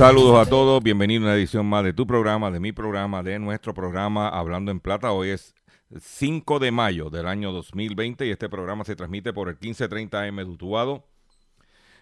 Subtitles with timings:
[0.00, 3.38] Saludos a todos, bienvenido a una edición más de tu programa, de mi programa, de
[3.38, 5.12] nuestro programa Hablando en Plata.
[5.12, 5.54] Hoy es
[5.94, 10.36] 5 de mayo del año 2020 y este programa se transmite por el 1530 AM
[10.36, 11.06] de Utuado,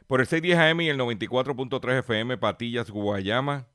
[0.07, 3.67] por el 610 AM y el 94.3 FM Patillas, Guayama,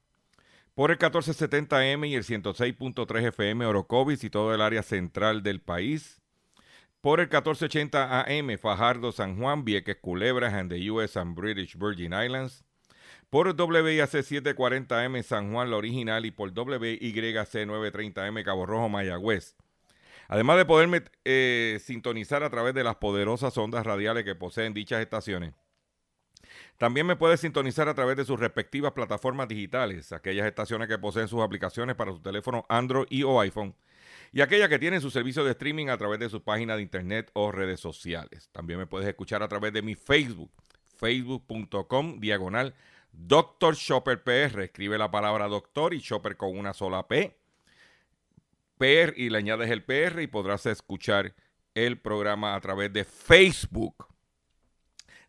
[0.74, 5.60] por el 1470 AM y el 106.3 FM Orocovis y todo el área central del
[5.60, 6.22] país,
[7.02, 12.14] por el 1480 AM Fajardo, San Juan, Vieques, Culebras and the US and British Virgin
[12.14, 12.64] Islands,
[13.34, 19.56] por WIAC 740M San Juan, la original, y por WYC 930M Cabo Rojo, Mayagüez.
[20.28, 25.02] Además de poderme eh, sintonizar a través de las poderosas ondas radiales que poseen dichas
[25.02, 25.56] estaciones.
[26.78, 31.28] También me puede sintonizar a través de sus respectivas plataformas digitales, aquellas estaciones que poseen
[31.28, 33.74] sus aplicaciones para su teléfono Android y o iPhone,
[34.32, 37.32] y aquellas que tienen su servicio de streaming a través de sus páginas de internet
[37.34, 38.48] o redes sociales.
[38.52, 40.52] También me puedes escuchar a través de mi Facebook,
[40.98, 42.76] facebook.com diagonal
[43.14, 43.76] Dr.
[43.76, 44.64] Shopper PR.
[44.64, 47.38] Escribe la palabra doctor y Shopper con una sola P.
[48.78, 51.34] PR y le añades el PR y podrás escuchar
[51.74, 54.08] el programa a través de Facebook.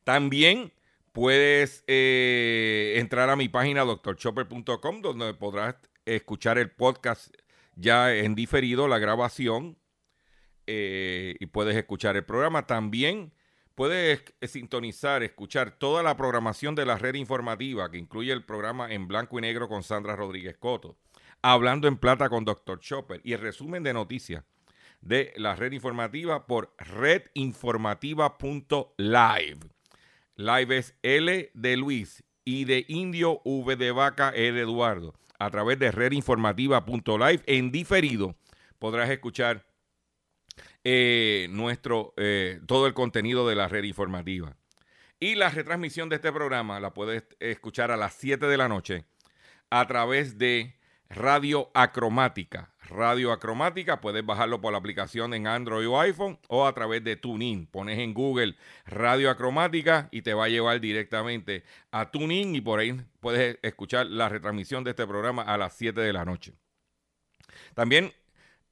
[0.02, 0.72] También
[1.12, 7.32] puedes eh, entrar a mi página drchopper.com donde podrás escuchar el podcast
[7.76, 9.78] ya en diferido, la grabación,
[10.66, 12.66] eh, y puedes escuchar el programa.
[12.66, 13.32] También
[13.74, 19.08] puedes sintonizar, escuchar toda la programación de la red informativa que incluye el programa en
[19.08, 20.96] blanco y negro con Sandra Rodríguez Coto,
[21.42, 22.80] hablando en plata con Dr.
[22.80, 24.44] Chopper y el resumen de noticias
[25.00, 29.58] de la red informativa por redinformativa.live.
[30.36, 35.14] Live es L de Luis y de Indio V de Vaca E de Eduardo.
[35.38, 38.34] A través de redinformativa.live en diferido
[38.78, 39.66] podrás escuchar
[40.84, 44.56] eh, nuestro eh, todo el contenido de la red informativa.
[45.18, 49.04] Y la retransmisión de este programa la puedes escuchar a las 7 de la noche
[49.70, 50.76] a través de
[51.08, 52.74] Radio Acromática.
[52.88, 57.16] Radio Acromática, puedes bajarlo por la aplicación en Android o iPhone o a través de
[57.16, 57.66] TuneIn.
[57.66, 62.80] Pones en Google Radio Acromática y te va a llevar directamente a TuneIn y por
[62.80, 66.52] ahí puedes escuchar la retransmisión de este programa a las 7 de la noche.
[67.74, 68.12] También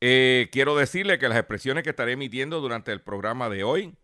[0.05, 3.95] eh, quiero decirle que las expresiones que estaré emitiendo durante el programa de hoy,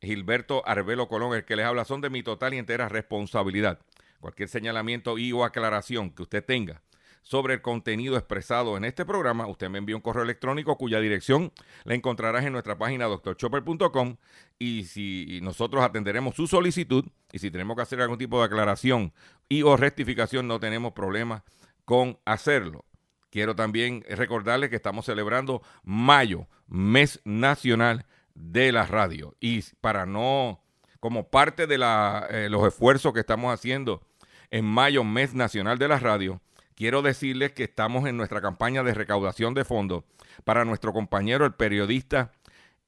[0.00, 3.78] Gilberto Arbelo Colón, el que les habla, son de mi total y entera responsabilidad.
[4.18, 6.82] Cualquier señalamiento y o aclaración que usted tenga
[7.22, 11.52] sobre el contenido expresado en este programa, usted me envía un correo electrónico cuya dirección
[11.84, 14.16] la encontrarás en nuestra página doctorchopper.com
[14.58, 19.12] y si nosotros atenderemos su solicitud y si tenemos que hacer algún tipo de aclaración
[19.48, 21.44] y o rectificación no tenemos problema
[21.84, 22.87] con hacerlo.
[23.30, 29.36] Quiero también recordarles que estamos celebrando mayo, mes nacional de la radio.
[29.40, 30.62] Y para no,
[31.00, 34.02] como parte de la, eh, los esfuerzos que estamos haciendo
[34.50, 36.40] en mayo, mes nacional de la radio,
[36.74, 40.04] quiero decirles que estamos en nuestra campaña de recaudación de fondos
[40.44, 42.32] para nuestro compañero, el periodista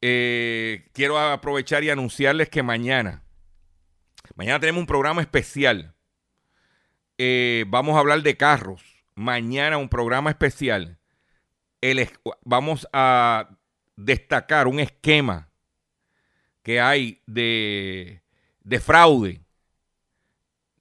[0.01, 3.25] Eh, quiero aprovechar y anunciarles que mañana,
[4.33, 5.93] Mañana tenemos un programa especial.
[7.17, 8.83] Eh, vamos a hablar de carros.
[9.13, 10.97] Mañana un programa especial.
[12.43, 13.49] vamos a
[13.95, 15.49] destacar un esquema
[16.65, 18.23] que hay de,
[18.63, 19.39] de fraude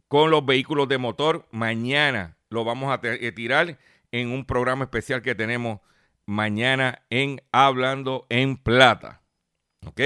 [0.08, 1.46] con los vehículos de motor.
[1.50, 3.78] Mañana lo vamos a eh, tirar
[4.10, 5.80] en un programa especial que tenemos
[6.24, 9.20] mañana en Hablando en Plata.
[9.86, 10.00] ¿Ok?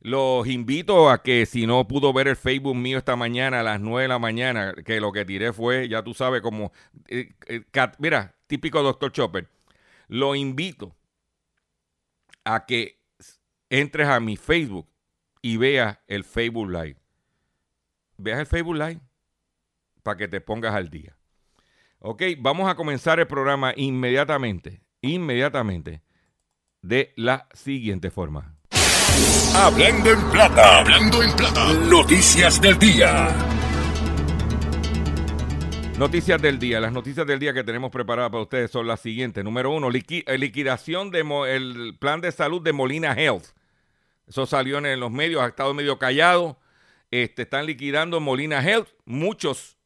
[0.00, 3.80] Los invito a que si no pudo ver el Facebook mío esta mañana a las
[3.80, 6.72] 9 de la mañana, que lo que tiré fue, ya tú sabes, como,
[7.06, 7.62] eh, eh,
[7.98, 9.12] mira, típico Dr.
[9.12, 9.48] Chopper,
[10.08, 10.96] lo invito
[12.42, 12.97] a que
[13.70, 14.88] entres a mi Facebook
[15.42, 16.96] y veas el Facebook Live.
[18.16, 19.00] Veas el Facebook Live
[20.02, 21.16] para que te pongas al día.
[22.00, 26.02] Ok, vamos a comenzar el programa inmediatamente, inmediatamente,
[26.82, 28.56] de la siguiente forma.
[29.54, 33.28] Hablando en plata, hablando en plata, noticias del día.
[35.98, 36.78] Noticias del día.
[36.78, 39.42] Las noticias del día que tenemos preparadas para ustedes son las siguientes.
[39.42, 43.57] Número uno, eh, liquidación del plan de salud de Molina Health.
[44.28, 46.58] Eso salió en los medios, ha estado medio callado.
[47.10, 48.88] Este, están liquidando Molina Health.
[49.04, 49.78] Muchos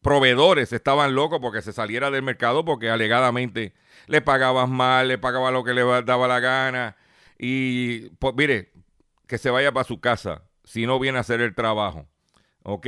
[0.00, 3.74] proveedores estaban locos porque se saliera del mercado porque alegadamente
[4.06, 6.96] le pagabas mal, le pagaba lo que le daba la gana.
[7.38, 8.72] Y pues mire,
[9.26, 12.06] que se vaya para su casa si no viene a hacer el trabajo.
[12.64, 12.86] ¿Ok?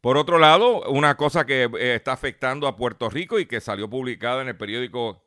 [0.00, 3.88] Por otro lado, una cosa que eh, está afectando a Puerto Rico y que salió
[3.88, 5.25] publicada en el periódico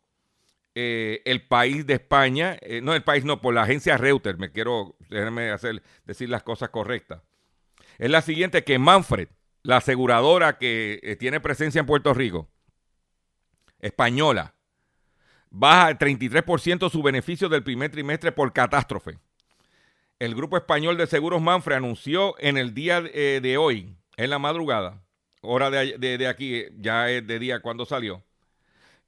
[0.75, 4.51] eh, El País de España, eh, no el país, no, por la agencia Reuters, me
[4.51, 4.95] quiero,
[5.53, 7.21] hacer, decir las cosas correctas.
[7.97, 9.29] Es la siguiente, que Manfred,
[9.63, 12.49] la aseguradora que eh, tiene presencia en Puerto Rico,
[13.79, 14.55] española,
[15.49, 19.19] baja el 33% su beneficio del primer trimestre por catástrofe.
[20.19, 25.01] El grupo español de seguros Manfred anunció en el día de hoy, en la madrugada,
[25.41, 28.23] hora de, aquí, ya es de día cuando salió,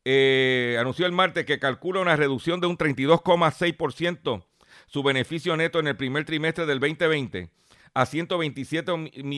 [0.05, 4.43] eh, anunció el martes que calcula una reducción de un 32,6%
[4.87, 7.49] su beneficio neto en el primer trimestre del 2020
[7.93, 8.91] a 127,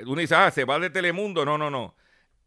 [0.00, 1.44] uno dice, ah, se va de Telemundo.
[1.44, 1.94] No, no, no.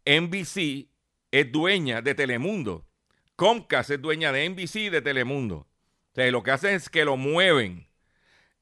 [0.04, 0.88] NBC
[1.30, 2.88] es dueña de Telemundo.
[3.36, 5.58] Comcast es dueña de NBC y de Telemundo.
[5.58, 7.86] O sea, lo que hacen es que lo mueven.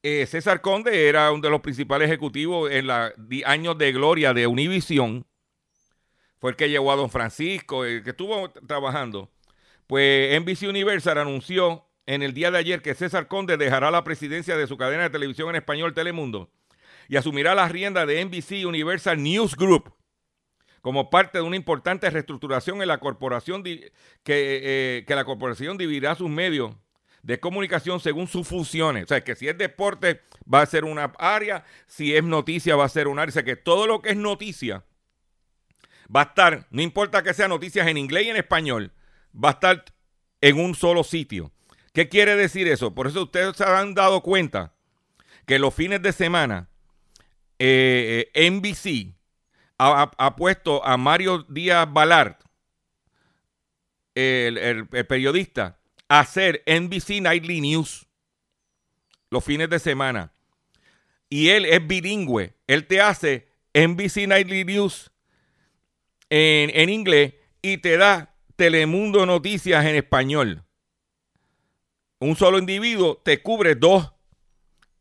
[0.03, 3.11] Eh, César Conde era uno de los principales ejecutivos en los
[3.47, 5.27] años de gloria de Univision.
[6.39, 9.31] Fue el que llevó a Don Francisco, el que estuvo trabajando.
[9.87, 14.57] Pues NBC Universal anunció en el día de ayer que César Conde dejará la presidencia
[14.57, 16.51] de su cadena de televisión en español Telemundo
[17.09, 19.95] y asumirá la rienda de NBC Universal News Group
[20.81, 23.91] como parte de una importante reestructuración en la corporación que,
[24.27, 26.75] eh, que la corporación dividirá sus medios
[27.23, 29.05] de comunicación según sus funciones.
[29.05, 30.21] O sea, que si es deporte
[30.53, 33.31] va a ser una área, si es noticia va a ser un área.
[33.31, 34.85] O sea, que todo lo que es noticia
[36.15, 38.93] va a estar, no importa que sea noticias en inglés y en español,
[39.35, 39.85] va a estar
[40.41, 41.53] en un solo sitio.
[41.93, 42.95] ¿Qué quiere decir eso?
[42.95, 44.75] Por eso ustedes se han dado cuenta
[45.47, 46.69] que los fines de semana
[47.59, 49.15] eh, eh NBC
[49.79, 52.41] ha, puesto a Mario Díaz Balart,
[54.15, 58.07] el, periodista, a hacer NBC Nightly News
[59.31, 60.33] los fines de semana.
[61.29, 62.55] Y él es bilingüe.
[62.67, 65.11] Él te hace NBC Nightly News
[66.31, 70.65] en, en inglés y te da Telemundo Noticias en español.
[72.21, 74.13] Un solo individuo te cubre dos.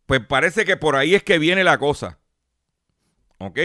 [0.06, 2.20] Pues parece que por ahí es que viene la cosa.
[3.38, 3.60] ¿Ok?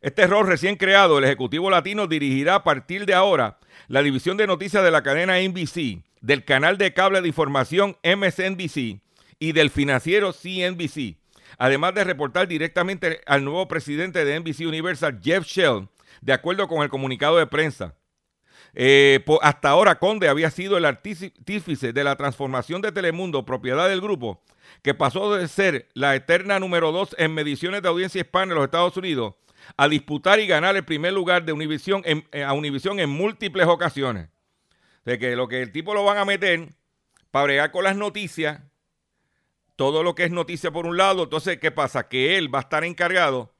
[0.00, 4.46] Este error recién creado, el Ejecutivo Latino dirigirá a partir de ahora la división de
[4.46, 9.00] noticias de la cadena NBC, del canal de cable de información MSNBC
[9.40, 11.16] y del financiero CNBC,
[11.58, 15.88] además de reportar directamente al nuevo presidente de NBC Universal, Jeff Shell,
[16.20, 17.94] de acuerdo con el comunicado de prensa.
[18.74, 24.00] Eh, hasta ahora Conde había sido el artífice de la transformación de Telemundo, propiedad del
[24.00, 24.42] grupo,
[24.82, 28.64] que pasó de ser la eterna número dos en mediciones de audiencia hispana en los
[28.64, 29.34] Estados Unidos
[29.76, 34.28] a disputar y ganar el primer lugar de Univision en, eh, a en múltiples ocasiones.
[35.04, 36.68] De que lo que el tipo lo van a meter
[37.30, 38.60] para bregar con las noticias,
[39.76, 42.08] todo lo que es noticia por un lado, entonces, ¿qué pasa?
[42.08, 43.54] Que él va a estar encargado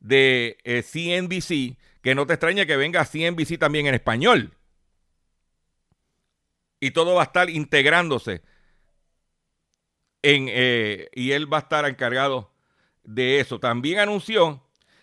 [0.00, 4.52] de CNBC, eh, que no te extrañe que venga CNBC también en español.
[6.80, 8.42] Y todo va a estar integrándose.
[10.22, 12.52] En, eh, y él va a estar encargado
[13.04, 13.60] de eso.
[13.60, 14.62] También anunció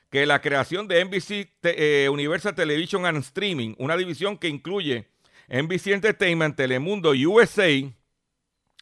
[0.10, 5.08] que la creación de NBC eh, Universal Television and Streaming, una división que incluye
[5.48, 7.70] NBC Entertainment, Telemundo, USA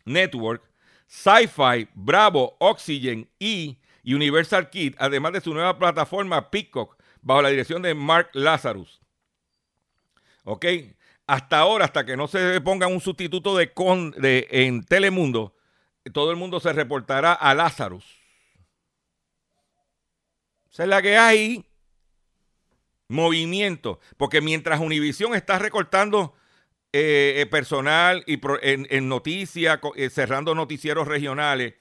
[0.05, 0.63] Network,
[1.07, 6.96] Sci-Fi, Bravo, Oxygen y Universal Kid, además de su nueva plataforma Peacock,
[7.27, 9.01] bajo la dirección de Mark Lazarus.
[10.45, 10.65] ¿Ok?
[11.27, 15.53] Hasta ahora, hasta que no se ponga un sustituto de, con, de en Telemundo,
[16.13, 18.05] todo el mundo se reportará a Lazarus.
[20.71, 21.65] Esa es la que hay.
[23.09, 23.99] Movimiento.
[24.15, 26.33] Porque mientras Univision está recortando
[26.93, 31.73] eh, eh, personal y en, noticias, eh, cerrando noticieros regionales,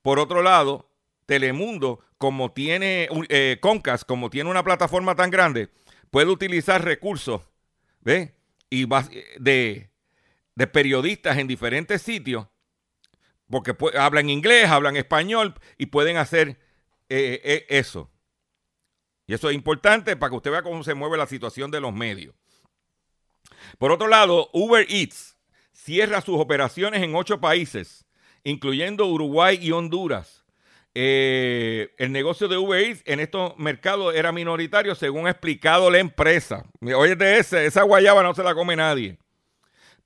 [0.00, 0.88] por otro lado,
[1.26, 3.08] Telemundo, como tiene
[3.60, 5.68] Concas, como tiene una plataforma tan grande,
[6.10, 7.42] puede utilizar recursos
[8.00, 8.36] ¿ve?
[8.70, 8.86] Y
[9.38, 9.90] de,
[10.54, 12.46] de periodistas en diferentes sitios,
[13.50, 16.58] porque hablan inglés, hablan español y pueden hacer
[17.08, 18.10] eso.
[19.26, 21.92] Y eso es importante para que usted vea cómo se mueve la situación de los
[21.92, 22.34] medios.
[23.78, 25.36] Por otro lado, Uber Eats
[25.72, 28.04] cierra sus operaciones en ocho países,
[28.44, 30.35] incluyendo Uruguay y Honduras.
[30.98, 35.98] Eh, el negocio de Uber Eats en estos mercados era minoritario, según ha explicado la
[35.98, 36.64] empresa.
[36.80, 39.18] Oye, de esa guayaba no se la come nadie.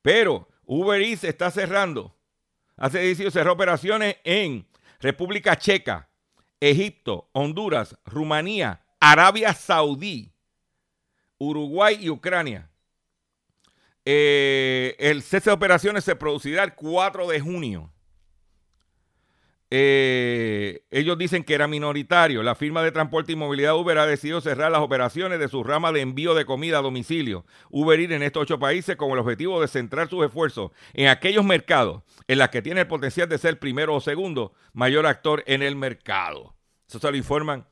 [0.01, 2.13] Pero Uber Eats está cerrando.
[2.75, 4.67] Hace 10 cerró operaciones en
[4.99, 6.09] República Checa,
[6.59, 10.33] Egipto, Honduras, Rumanía, Arabia Saudí,
[11.37, 12.69] Uruguay y Ucrania.
[14.03, 17.93] Eh, el cese de operaciones se producirá el 4 de junio.
[19.73, 22.43] Eh, ellos dicen que era minoritario.
[22.43, 25.93] La firma de transporte y movilidad Uber ha decidido cerrar las operaciones de su rama
[25.93, 27.45] de envío de comida a domicilio.
[27.69, 31.45] Uber ir en estos ocho países con el objetivo de centrar sus esfuerzos en aquellos
[31.45, 35.61] mercados en los que tiene el potencial de ser primero o segundo mayor actor en
[35.61, 36.53] el mercado.
[36.89, 37.65] Eso se lo informan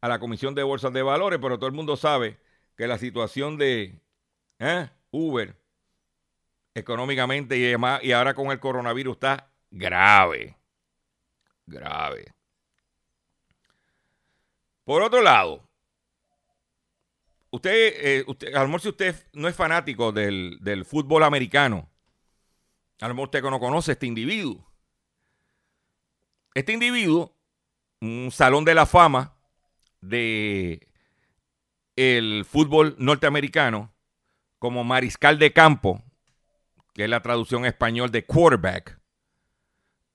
[0.00, 2.38] a la Comisión de Bolsas de Valores, pero todo el mundo sabe
[2.76, 4.00] que la situación de
[4.60, 4.88] ¿eh?
[5.10, 5.56] Uber
[6.74, 10.59] económicamente y demás, y ahora con el coronavirus está grave.
[11.70, 12.34] Grave.
[14.84, 15.68] Por otro lado,
[17.50, 21.88] usted, eh, usted a lo mejor si usted no es fanático del, del fútbol americano,
[23.00, 24.66] a lo mejor usted no conoce este individuo.
[26.54, 27.36] Este individuo,
[28.00, 29.36] un salón de la fama,
[30.00, 30.88] de
[31.96, 33.92] el fútbol norteamericano
[34.58, 36.02] como mariscal de campo,
[36.94, 38.99] que es la traducción español de quarterback,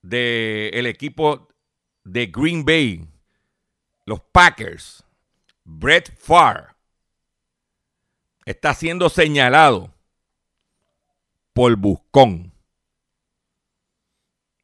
[0.07, 1.47] del el equipo
[2.03, 3.07] de Green Bay,
[4.05, 5.03] los Packers,
[5.63, 6.67] Brett Favre,
[8.45, 9.93] está siendo señalado
[11.53, 12.53] por Buscón.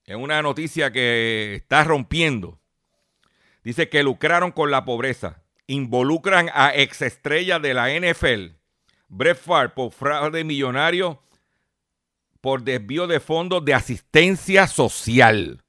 [0.05, 2.61] Es una noticia que está rompiendo
[3.63, 5.43] Dice que lucraron con la pobreza.
[5.67, 8.55] Involucran a exestrellas de la NFL.
[9.07, 11.21] Brett Favre por fraude millonario
[12.41, 15.63] por desvío de fondos de asistencia social.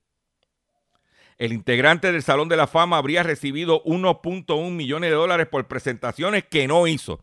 [1.38, 6.44] El integrante del Salón de la Fama habría recibido 1.1 millones de dólares por presentaciones
[6.44, 7.20] que no hizo.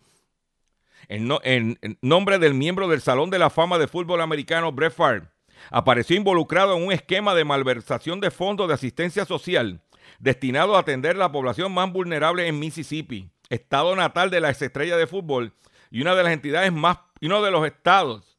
[1.08, 5.30] En, nombre del miembro del Salón de la Fama de fútbol americano, Brett Favre,
[5.72, 9.82] apareció involucrado en un esquema de malversación de fondos de asistencia social
[10.20, 15.08] destinado a atender la población más vulnerable en Mississippi, estado natal de la estrella de
[15.08, 15.54] fútbol
[15.90, 18.39] y una de las entidades más, y uno de los estados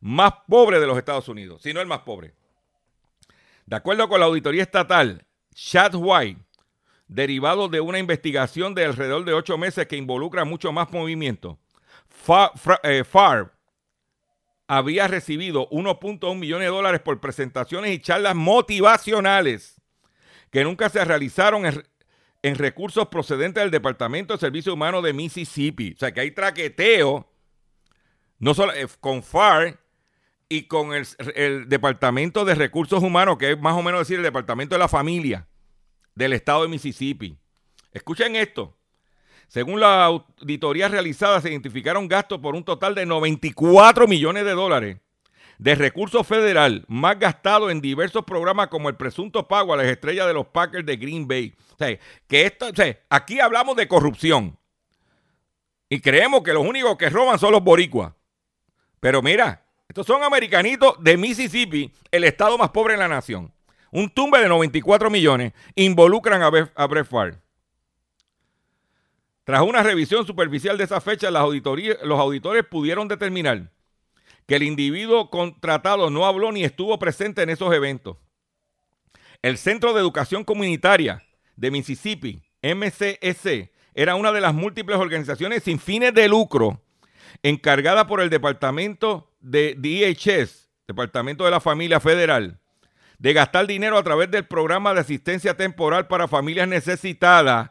[0.00, 2.34] más pobres de los Estados Unidos, si no el más pobre.
[3.66, 6.40] De acuerdo con la auditoría estatal, Chad White,
[7.08, 11.58] derivado de una investigación de alrededor de ocho meses que involucra mucho más movimiento.
[12.08, 12.52] FAR,
[12.82, 13.04] eh,
[14.66, 19.80] había recibido 1.1 millones de dólares por presentaciones y charlas motivacionales
[20.50, 21.82] que nunca se realizaron en,
[22.42, 25.92] en recursos procedentes del Departamento de Servicios Humanos de Mississippi.
[25.94, 27.26] O sea que hay traqueteo,
[28.38, 29.78] no solo eh, con FAR
[30.48, 34.74] y con el, Departamento de Recursos Humanos, que es más o menos decir el Departamento
[34.74, 35.46] de la Familia
[36.14, 37.38] del Estado de Mississippi.
[37.92, 38.76] Escuchen esto.
[39.48, 44.98] Según la auditoría realizada, se identificaron gastos por un total de 94 millones de dólares
[45.58, 50.26] de recursos federal, más gastados en diversos programas como el presunto pago a las estrellas
[50.26, 51.54] de los Packers de Green Bay.
[51.72, 52.66] O sea, que esto,
[53.08, 54.56] aquí hablamos de corrupción.
[55.88, 58.12] Y creemos que los únicos que roban son los boricuas.
[59.00, 63.50] Pero mira, estos son americanitos de Mississippi, el estado más pobre en la nación.
[63.90, 67.38] Un tumbe de 94 millones involucran a, Favre.
[69.44, 73.70] Tras una revisión superficial de esa fecha, los auditores pudieron determinar
[74.46, 78.18] que el individuo contratado no habló ni estuvo presente en esos eventos.
[79.40, 81.22] El Centro de Educación Comunitaria
[81.56, 86.82] de Mississippi, MCS, era una de las múltiples organizaciones sin fines de lucro
[87.42, 92.58] encargada por el Departamento de DHS, Departamento de la Familia Federal,
[93.18, 97.70] de gastar dinero a través del programa de asistencia temporal para familias necesitadas,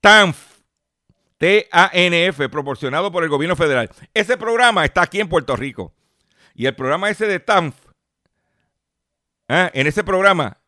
[0.00, 0.58] TANF,
[1.38, 3.90] TANF, proporcionado por el gobierno federal.
[4.14, 5.92] Ese programa está aquí en Puerto Rico.
[6.54, 7.74] Y el programa ese de TANF,
[9.48, 9.70] ¿eh?
[9.72, 10.58] en ese programa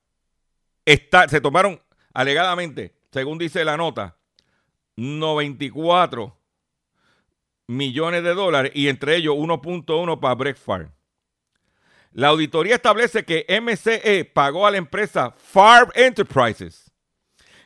[0.85, 1.81] está, se tomaron
[2.13, 4.17] alegadamente, según dice la nota,
[4.97, 6.37] 94
[7.67, 10.93] millones de dólares y entre ellos 1.1 para Farm.
[12.13, 16.93] La auditoría establece que MCE pagó a la empresa Farm Enterprises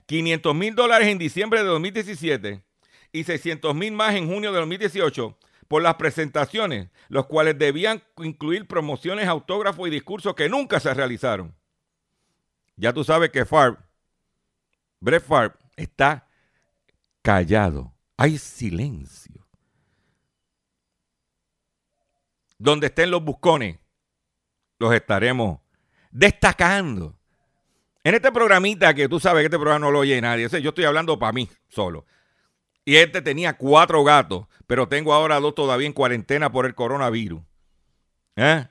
[0.07, 2.65] 500 mil dólares en diciembre de 2017
[3.13, 5.37] y 600 mil más en junio de 2018
[5.69, 11.55] por las presentaciones, los cuales debían incluir promociones, autógrafos y discursos que nunca se realizaron.
[12.77, 13.79] Ya tú sabes que Farb,
[15.01, 16.27] Brett Farb, está
[17.21, 17.93] callado.
[18.17, 19.48] Hay silencio.
[22.59, 23.79] Donde estén los buscones,
[24.79, 25.61] los estaremos
[26.11, 27.17] destacando.
[28.05, 30.85] En este programita que tú sabes que este programa no lo oye nadie, yo estoy
[30.85, 32.07] hablando para mí solo.
[32.85, 37.43] Y este tenía cuatro gatos, pero tengo ahora dos todavía en cuarentena por el coronavirus.
[38.37, 38.67] ¿Eh?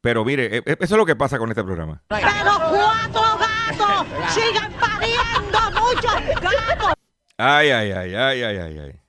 [0.00, 2.02] Pero mire, e, e, eso es lo que pasa con este programa.
[2.08, 6.94] Pero cuatro gatos siguen pariendo muchos gatos.
[7.38, 9.00] Ay, ay, ay, ay, ay, ay, ay.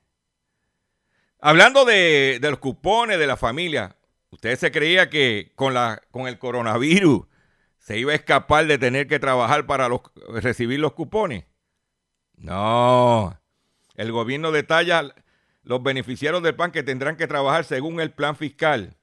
[1.40, 3.96] Hablando de, los cupones de la familia,
[4.30, 7.26] ¿usted se creía que con, la, con el coronavirus
[7.78, 10.00] se iba a escapar de tener que trabajar para los,
[10.42, 11.44] recibir los cupones?
[12.34, 13.38] No.
[13.94, 15.14] El gobierno detalla
[15.62, 18.96] los beneficiarios del PAN que tendrán que trabajar según el plan fiscal.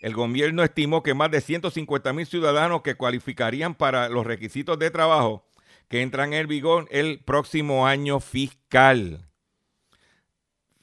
[0.00, 4.90] El gobierno estimó que más de 150 mil ciudadanos que cualificarían para los requisitos de
[4.90, 5.48] trabajo
[5.88, 9.31] que entran en vigor el próximo año fiscal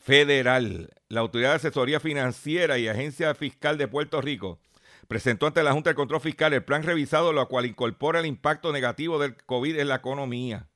[0.10, 0.90] federal.
[1.08, 4.60] La Autoridad de Asesoría Financiera y Agencia Fiscal de Puerto Rico
[5.08, 8.74] presentó ante la Junta de Control Fiscal el plan revisado, lo cual incorpora el impacto
[8.74, 10.68] negativo del COVID en la economía.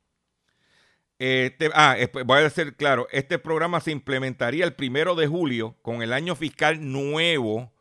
[1.17, 6.03] Este, ah, voy a decir claro, este programa se implementaría el primero de julio con
[6.03, 7.71] el año fiscal nuevo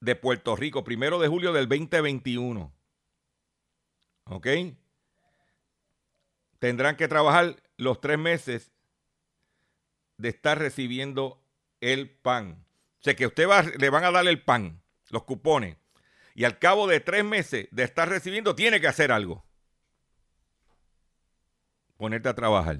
[0.00, 2.70] de Puerto Rico, primero de julio del 2021.
[4.24, 4.46] ¿Ok?
[6.58, 8.70] Tendrán que trabajar los tres meses
[10.18, 11.42] de estar recibiendo
[11.80, 12.64] el pan.
[13.00, 15.76] O sea que usted va, le van a dar el pan, los cupones,
[16.34, 19.48] y al cabo de tres meses de estar recibiendo, tiene que hacer algo
[21.98, 22.78] ponerte a trabajar.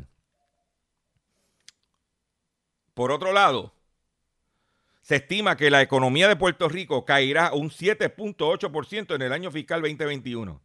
[2.94, 3.74] Por otro lado,
[5.02, 9.82] se estima que la economía de Puerto Rico caerá un 7.8% en el año fiscal
[9.82, 10.62] 2021.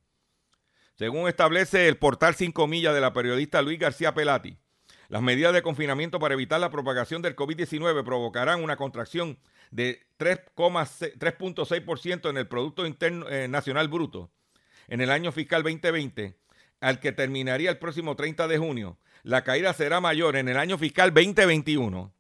[0.96, 4.58] Según establece el portal 5 millas de la periodista Luis García Pelati,
[5.10, 9.38] las medidas de confinamiento para evitar la propagación del COVID-19 provocarán una contracción
[9.72, 14.32] de 3.6% en el Producto eh, Nacional Bruto
[14.88, 16.36] en el año fiscal 2020
[16.84, 20.78] al que terminaría el próximo 30 de junio, la caída será mayor en el año
[20.78, 22.14] fiscal 2021,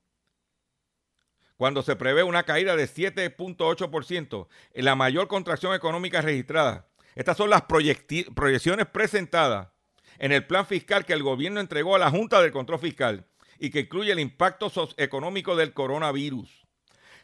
[1.58, 6.88] cuando se prevé una caída de 7.8%, en la mayor contracción económica registrada.
[7.14, 9.68] Estas son las proyecciones presentadas
[10.20, 13.26] en el plan fiscal que el gobierno entregó a la Junta del Control Fiscal
[13.60, 16.50] y que incluye el impacto económico del coronavirus.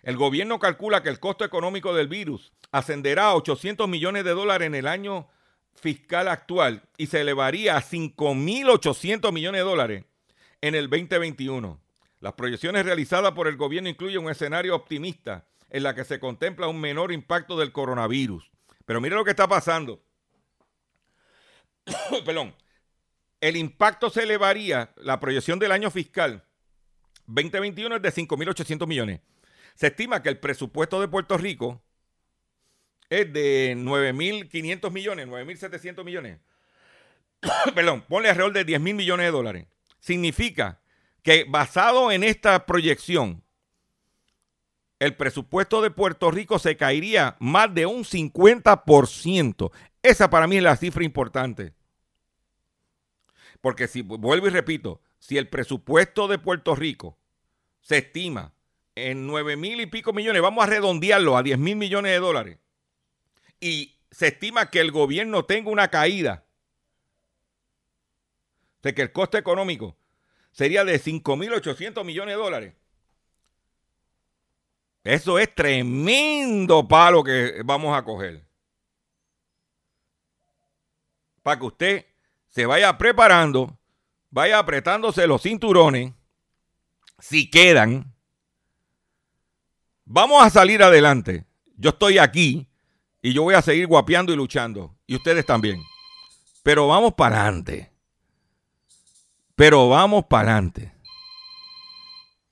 [0.04, 4.68] El gobierno calcula que el costo económico del virus ascenderá a 800 millones de dólares
[4.68, 5.28] en el año
[5.76, 10.06] fiscal actual y se elevaría a 5.800 millones de dólares
[10.62, 11.80] en el 2021.
[12.22, 16.68] Las proyecciones realizadas por el gobierno incluyen un escenario optimista en la que se contempla
[16.68, 18.50] un menor impacto del coronavirus.
[18.86, 20.02] Pero mire lo que está pasando.
[22.26, 22.54] Perdón.
[23.42, 26.44] El impacto se elevaría, la proyección del año fiscal
[27.28, 29.22] 2021 es de 5.800 millones.
[29.76, 31.82] Se estima que el presupuesto de Puerto Rico
[33.10, 36.40] es de 9.500 millones, 9.700 millones.
[37.76, 39.68] Perdón, ponle alrededor de 10.000 millones de dólares.
[40.00, 40.82] Significa
[41.24, 43.44] que basado en esta proyección,
[45.00, 49.72] el presupuesto de Puerto Rico se caería más de un 50%.
[50.04, 51.74] Esa para mí es la cifra importante.
[53.62, 57.18] Porque si vuelvo y repito, si el presupuesto de Puerto Rico
[57.82, 58.54] se estima
[58.96, 62.58] en 9 mil y pico millones, vamos a redondearlo a 10 mil millones de dólares,
[63.60, 66.46] y se estima que el gobierno tenga una caída,
[68.82, 69.98] de que el coste económico
[70.52, 72.74] sería de 5.800 millones de dólares.
[75.04, 78.44] Eso es tremendo palo que vamos a coger.
[81.42, 82.06] Para que usted
[82.50, 83.78] se vaya preparando,
[84.30, 86.14] vaya apretándose los cinturones,
[87.20, 88.14] si quedan.
[90.06, 91.46] Vamos a salir adelante.
[91.76, 92.68] Yo estoy aquí
[93.22, 94.96] y yo voy a seguir guapeando y luchando.
[95.06, 95.82] Y ustedes también.
[96.64, 97.92] Pero vamos para adelante.
[99.56, 100.94] Pero vamos para adelante.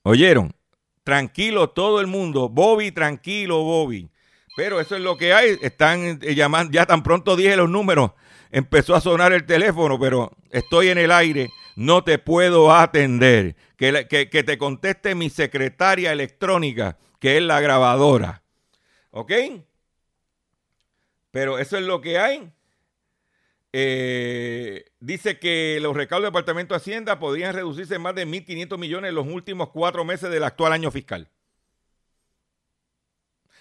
[0.02, 0.54] ¿Oyeron?
[1.02, 2.48] Tranquilo todo el mundo.
[2.48, 4.10] Bobby, tranquilo, Bobby.
[4.56, 5.58] Pero eso es lo que hay.
[5.62, 8.12] Están eh, llamando, ya tan pronto dije los números.
[8.50, 11.50] Empezó a sonar el teléfono, pero estoy en el aire.
[11.76, 13.56] No te puedo atender.
[13.76, 18.42] Que, que, que te conteste mi secretaria electrónica, que es la grabadora.
[19.10, 19.32] ¿Ok?
[21.30, 22.50] Pero eso es lo que hay.
[23.72, 28.78] Eh, dice que los recaudos del Departamento de Hacienda podrían reducirse en más de 1.500
[28.78, 31.28] millones en los últimos cuatro meses del actual año fiscal.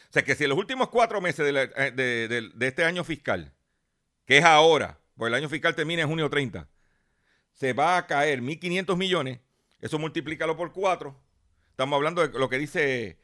[0.10, 3.04] O sea que si en los últimos cuatro meses de, eh, de, de, este año
[3.04, 3.54] fiscal,
[4.28, 6.70] que es ahora, pues el año fiscal termina en junio 30,
[7.54, 9.40] se va a caer 1.500 millones,
[9.80, 11.20] eso multiplícalo por cuatro.
[11.72, 13.18] Estamos hablando de lo que dice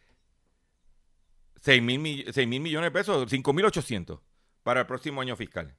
[1.61, 4.21] 6 mil millones de pesos, 5.800
[4.63, 5.75] para el próximo año fiscal.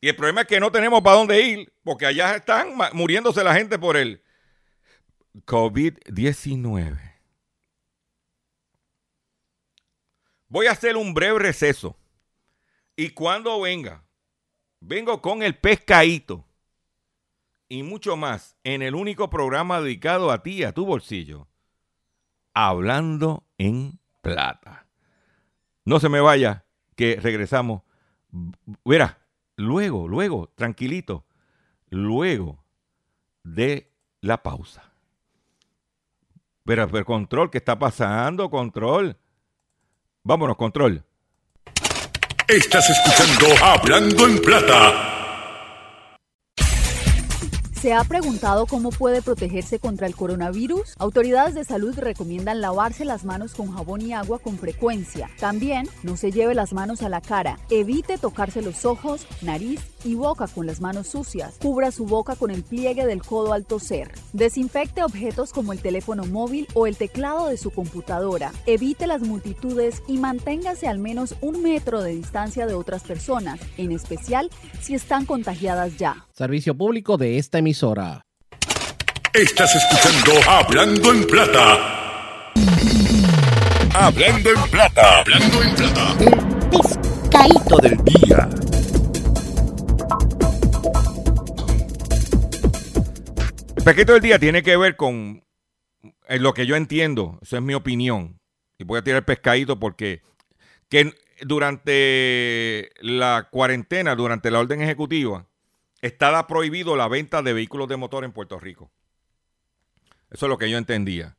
[0.00, 3.54] Y el problema es que no tenemos para dónde ir, porque allá están muriéndose la
[3.54, 4.22] gente por el
[5.46, 7.14] COVID-19.
[10.48, 11.96] Voy a hacer un breve receso.
[12.96, 14.04] Y cuando venga,
[14.80, 16.44] vengo con el pescadito
[17.68, 21.48] y mucho más en el único programa dedicado a ti, a tu bolsillo.
[22.52, 24.86] Hablando en plata.
[25.84, 27.82] No se me vaya, que regresamos.
[28.84, 29.26] Verá,
[29.56, 31.26] luego, luego, tranquilito,
[31.90, 32.64] luego
[33.42, 34.92] de la pausa.
[36.64, 38.48] Pero, pero control, ¿qué está pasando?
[38.50, 39.18] Control.
[40.22, 41.04] Vámonos, control.
[42.48, 44.92] Estás escuchando Hablando en Plata.
[47.72, 50.94] ¿Se ha preguntado cómo puede protegerse contra el coronavirus?
[50.98, 55.30] Autoridades de salud recomiendan lavarse las manos con jabón y agua con frecuencia.
[55.38, 57.58] También no se lleve las manos a la cara.
[57.70, 61.54] Evite tocarse los ojos, nariz y boca con las manos sucias.
[61.60, 64.12] Cubra su boca con el pliegue del codo al toser.
[64.32, 68.52] Desinfecte objetos como el teléfono móvil o el teclado de su computadora.
[68.66, 73.92] Evite las multitudes y manténgase al menos un metro de distancia de otras personas, en
[73.92, 76.26] especial si están contagiadas ya.
[76.32, 78.22] Servicio público de esta emisora.
[79.32, 82.52] Estás escuchando Hablando en Plata.
[83.94, 85.20] Hablando en Plata.
[85.20, 86.16] Hablando en Plata.
[86.20, 88.48] El pescadito del día.
[93.84, 95.44] Pesquito del día tiene que ver con
[96.26, 98.40] en lo que yo entiendo, eso es mi opinión.
[98.78, 100.22] Y voy a tirar el pescadito porque
[100.88, 105.46] que durante la cuarentena, durante la orden ejecutiva,
[106.00, 108.90] estaba prohibido la venta de vehículos de motor en Puerto Rico.
[110.30, 111.36] Eso es lo que yo entendía.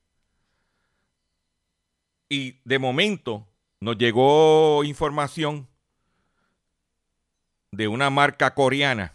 [2.29, 3.47] Y de momento
[3.79, 5.67] nos llegó información
[7.71, 9.14] de una marca coreana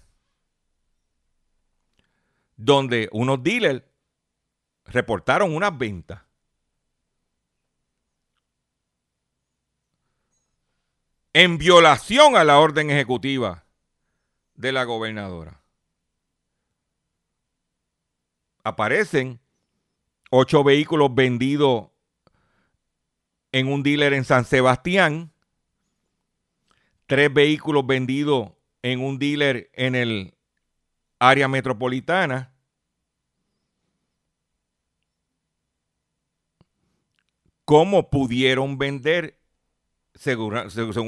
[2.62, 3.82] donde unos dealers
[4.84, 6.20] reportaron unas ventas.
[11.32, 13.64] En violación a la orden ejecutiva
[14.56, 15.62] de la gobernadora.
[18.62, 19.40] Aparecen
[20.30, 21.88] ocho vehículos vendidos
[23.52, 25.32] en un dealer en San Sebastián,
[27.06, 28.50] tres vehículos vendidos
[28.82, 30.34] en un dealer en el
[31.20, 32.52] área metropolitana.
[37.64, 39.38] ¿Cómo pudieron vender,
[40.14, 40.54] según,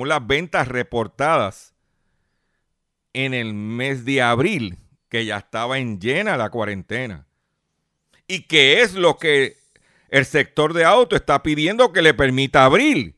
[0.09, 1.75] las ventas reportadas
[3.14, 7.27] en el mes de abril, que ya estaba en llena la cuarentena?
[8.29, 9.57] ¿Y qué es lo que
[10.09, 13.16] el sector de auto está pidiendo que le permita abrir?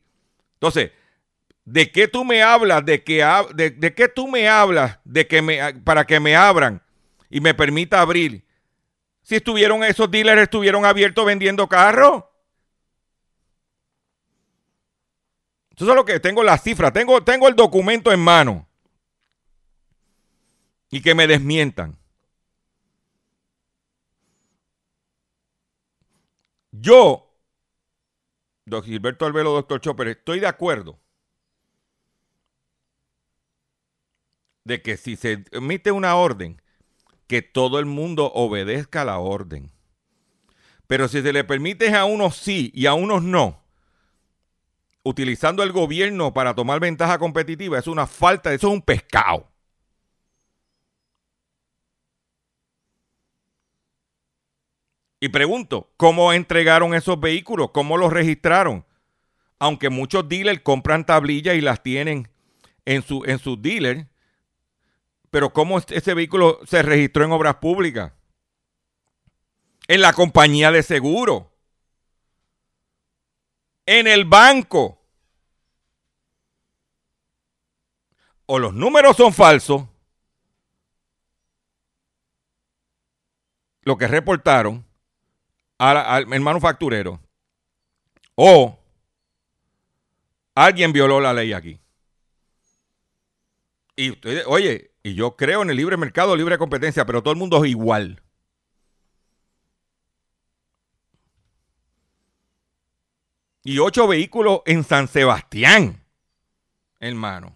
[0.53, 0.91] Entonces,
[1.65, 2.83] ¿de qué tú me hablas?
[2.83, 6.81] ¿De, que, de, de qué tú me hablas de que me, para que me abran
[7.29, 8.45] y me permita abrir?
[9.21, 12.23] Si estuvieron esos dealers, estuvieron abiertos vendiendo carros.
[15.75, 18.67] Eso es lo que tengo las cifras, tengo, tengo el documento en mano.
[20.89, 21.97] Y que me desmientan.
[26.71, 27.33] Yo,
[28.65, 30.99] don Gilberto Albelo, doctor Chopper, estoy de acuerdo
[34.65, 36.61] de que si se emite una orden,
[37.27, 39.71] que todo el mundo obedezca la orden.
[40.87, 43.63] Pero si se le permite a unos sí y a unos no,
[45.03, 49.47] utilizando el gobierno para tomar ventaja competitiva, es una falta, eso es un pescado.
[55.19, 57.71] Y pregunto, ¿cómo entregaron esos vehículos?
[57.71, 58.85] ¿Cómo los registraron?
[59.57, 62.27] Aunque muchos dealers compran tablillas y las tienen
[62.85, 64.05] en, su, en sus dealers,
[65.29, 68.13] pero ¿cómo ese vehículo se registró en obras públicas?
[69.87, 71.51] En la compañía de seguro.
[73.85, 75.01] En el banco.
[78.47, 79.83] O los números son falsos.
[83.81, 84.85] Lo que reportaron
[85.77, 87.19] al, manufacturero.
[88.35, 88.77] O
[90.55, 91.79] alguien violó la ley aquí.
[93.95, 97.37] Y usted, oye, y yo creo en el libre mercado, libre competencia, pero todo el
[97.37, 98.23] mundo es igual.
[103.63, 106.03] Y ocho vehículos en San Sebastián,
[106.99, 107.55] hermano.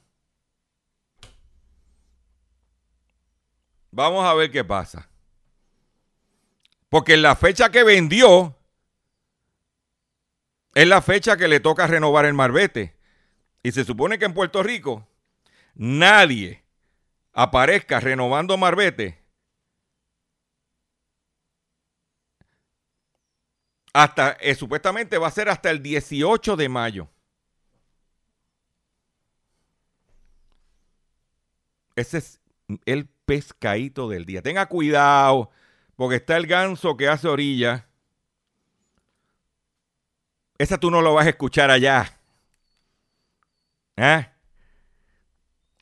[3.89, 5.09] Vamos a ver qué pasa.
[6.87, 8.55] Porque la fecha que vendió
[10.75, 12.95] es la fecha que le toca renovar el marbete.
[13.63, 15.07] Y se supone que en Puerto Rico
[15.73, 16.68] nadie
[17.33, 19.19] aparezca renovando marbete
[23.93, 27.09] hasta eh, supuestamente va a ser hasta el 18 de mayo.
[31.95, 32.39] Ese es
[32.85, 34.41] el pescadito del día.
[34.41, 35.49] Tenga cuidado
[35.95, 37.87] porque está el ganso que hace orilla.
[40.57, 42.17] Esa tú no lo vas a escuchar allá.
[43.97, 44.25] ¿Eh?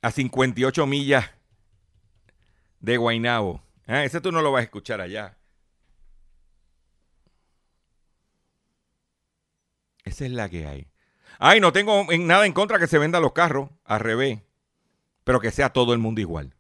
[0.02, 1.37] A 58 millas
[2.80, 3.64] de Guainabo.
[3.88, 4.04] ¿Eh?
[4.06, 5.38] Ese tú no lo vas a escuchar allá.
[10.04, 10.88] Esa es la que hay.
[11.40, 14.40] Ay, no tengo nada en contra que se vendan los carros, al revés,
[15.24, 16.56] pero que sea todo el mundo igual.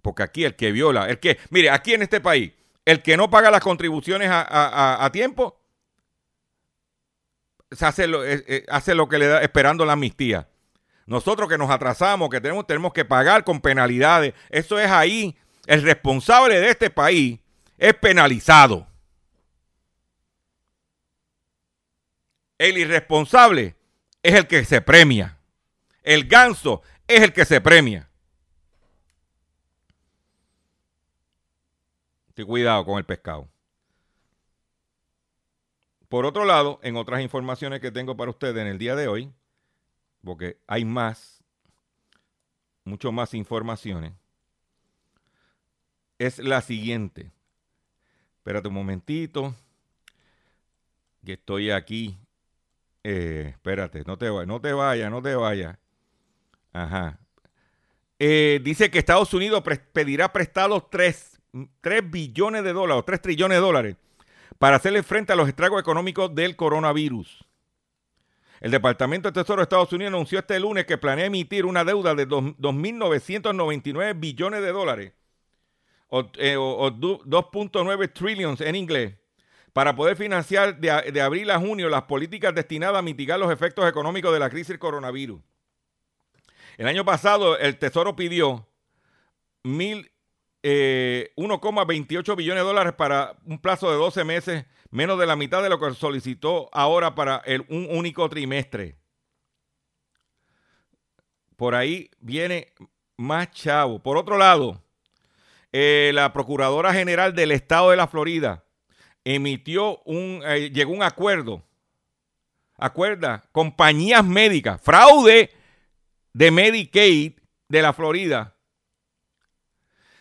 [0.00, 2.52] Porque aquí el que viola, el que, mire, aquí en este país,
[2.84, 5.60] el que no paga las contribuciones a, tiempo,
[7.70, 10.48] se hace lo, eh, eh, hace lo que le da esperando la amnistía.
[11.06, 15.36] Nosotros que nos atrasamos, que tenemos, tenemos que pagar con penalidades, eso es ahí.
[15.66, 17.40] El responsable de este país
[17.78, 18.86] es penalizado.
[22.58, 23.74] El irresponsable
[24.22, 25.38] es el que se premia.
[26.02, 28.10] El ganso es el que se premia.
[32.44, 33.48] cuidado con el pescado.
[36.08, 39.32] Por otro lado, en otras informaciones que tengo para ustedes en el día de hoy,
[40.24, 41.42] porque hay más,
[42.84, 44.12] mucho más informaciones,
[46.18, 47.32] es la siguiente.
[48.38, 49.54] Espérate un momentito,
[51.24, 52.18] que estoy aquí.
[53.02, 55.78] Eh, espérate, no te no te vayas, no te vayas.
[56.72, 57.18] Ajá.
[58.18, 61.40] Eh, dice que Estados Unidos pedirá prestados 3
[61.80, 63.96] 3 billones de dólares o 3 trillones de dólares
[64.58, 67.44] para hacerle frente a los estragos económicos del coronavirus.
[68.60, 72.14] El Departamento de Tesoro de Estados Unidos anunció este lunes que planea emitir una deuda
[72.14, 75.12] de 2.999 billones de dólares
[76.08, 79.14] o, 2.9 eh, trillions en inglés
[79.72, 83.88] para poder financiar de, de, abril a junio las políticas destinadas a mitigar los efectos
[83.88, 85.40] económicos de la crisis del coronavirus.
[86.76, 88.66] El año pasado el Tesoro pidió
[89.62, 90.09] mil
[90.62, 95.62] eh, 1,28 billones de dólares para un plazo de 12 meses, menos de la mitad
[95.62, 98.96] de lo que solicitó ahora para el, un único trimestre.
[101.56, 102.72] Por ahí viene
[103.16, 103.98] más chavo.
[104.02, 104.82] Por otro lado,
[105.72, 108.64] eh, la Procuradora General del Estado de la Florida
[109.24, 111.62] emitió un, eh, llegó un acuerdo.
[112.76, 115.50] Acuerda, compañías médicas, fraude
[116.32, 117.32] de Medicaid
[117.68, 118.56] de la Florida.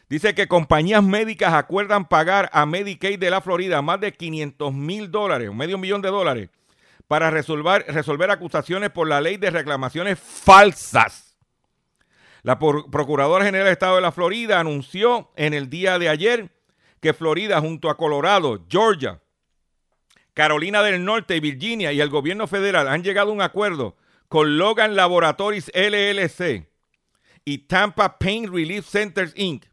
[0.09, 5.11] Dice que compañías médicas acuerdan pagar a Medicaid de la Florida más de 500 mil
[5.11, 6.49] dólares, medio millón de dólares,
[7.07, 11.37] para resolver, resolver acusaciones por la ley de reclamaciones falsas.
[12.41, 16.49] La Procuradora General del Estado de la Florida anunció en el día de ayer
[17.01, 19.21] que Florida junto a Colorado, Georgia,
[20.33, 23.95] Carolina del Norte y Virginia y el gobierno federal han llegado a un acuerdo
[24.27, 26.67] con Logan Laboratories LLC
[27.45, 29.65] y Tampa Pain Relief Centers Inc.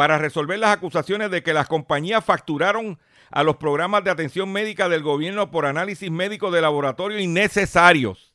[0.00, 2.98] para resolver las acusaciones de que las compañías facturaron
[3.30, 8.32] a los programas de atención médica del gobierno por análisis médico de laboratorio innecesarios.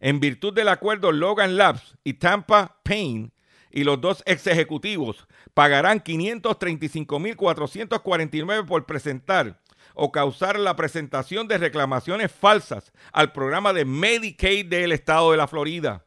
[0.00, 3.32] En virtud del acuerdo, Logan Labs y Tampa Pain
[3.70, 9.58] y los dos ex ejecutivos pagarán 535.449 por presentar
[9.94, 15.48] o causar la presentación de reclamaciones falsas al programa de Medicaid del estado de la
[15.48, 16.05] Florida.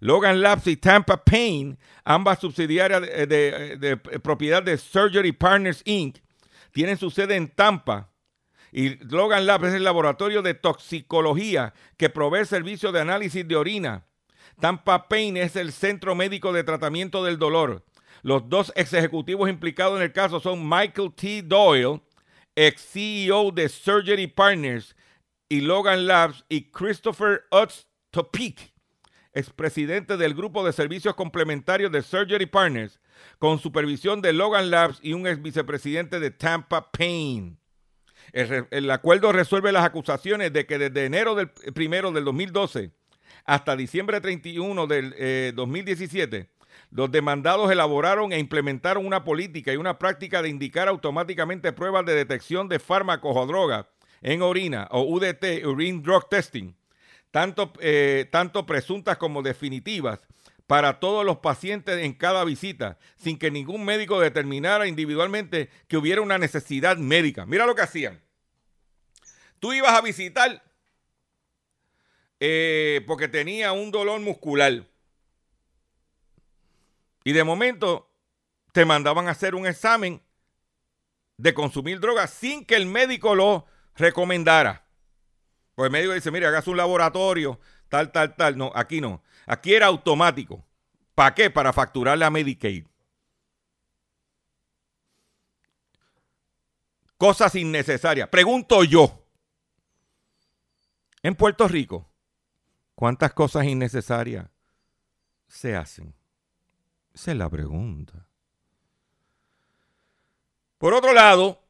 [0.00, 6.18] Logan Labs y Tampa Pain, ambas subsidiarias de, de propiedad de Surgery Partners Inc.,
[6.72, 8.10] tienen su sede en Tampa
[8.76, 14.04] y Logan Lab es el laboratorio de toxicología que provee servicio de análisis de orina.
[14.60, 17.86] Tampa Pain es el centro médico de tratamiento del dolor.
[18.22, 21.40] Los dos ex ejecutivos implicados en el caso son Michael T.
[21.42, 22.02] Doyle,
[22.54, 24.94] ex CEO de Surgery Partners
[25.48, 28.74] y Logan Labs, y Christopher Utz Topik,
[29.36, 32.98] expresidente del grupo de servicios complementarios de Surgery Partners,
[33.38, 37.58] con supervisión de Logan Labs y un ex vicepresidente de Tampa Pain.
[38.32, 42.90] El, acuerdo resuelve las acusaciones de que desde enero del primero del 2012
[43.44, 46.48] hasta diciembre 31 del 2017, eh,
[46.90, 52.14] los demandados elaboraron e implementaron una política y una práctica de indicar automáticamente pruebas de
[52.14, 53.86] detección de fármacos o drogas
[54.22, 56.72] en orina o UDT, Urine Drug Testing,
[57.36, 60.20] tanto, eh, tanto presuntas como definitivas,
[60.66, 66.22] para todos los pacientes en cada visita, sin que ningún médico determinara individualmente que hubiera
[66.22, 67.44] una necesidad médica.
[67.44, 68.22] Mira lo que hacían.
[69.60, 70.62] Tú ibas a visitar
[72.40, 74.86] eh, porque tenía un dolor muscular.
[77.22, 78.10] Y de momento
[78.72, 80.22] te mandaban a hacer un examen
[81.36, 84.85] de consumir drogas sin que el médico lo recomendara.
[85.76, 87.60] Pues el médico dice, mire, hagas un laboratorio,
[87.90, 88.56] tal, tal, tal.
[88.56, 89.22] No, aquí no.
[89.46, 90.64] Aquí era automático.
[91.14, 91.50] ¿Para qué?
[91.50, 92.86] Para facturar la Medicaid.
[97.18, 98.28] Cosas innecesarias.
[98.30, 99.22] Pregunto yo.
[101.22, 102.10] En Puerto Rico,
[102.94, 104.48] ¿cuántas cosas innecesarias
[105.46, 106.14] se hacen?
[107.12, 108.26] Esa es la pregunta.
[110.78, 111.65] Por otro lado,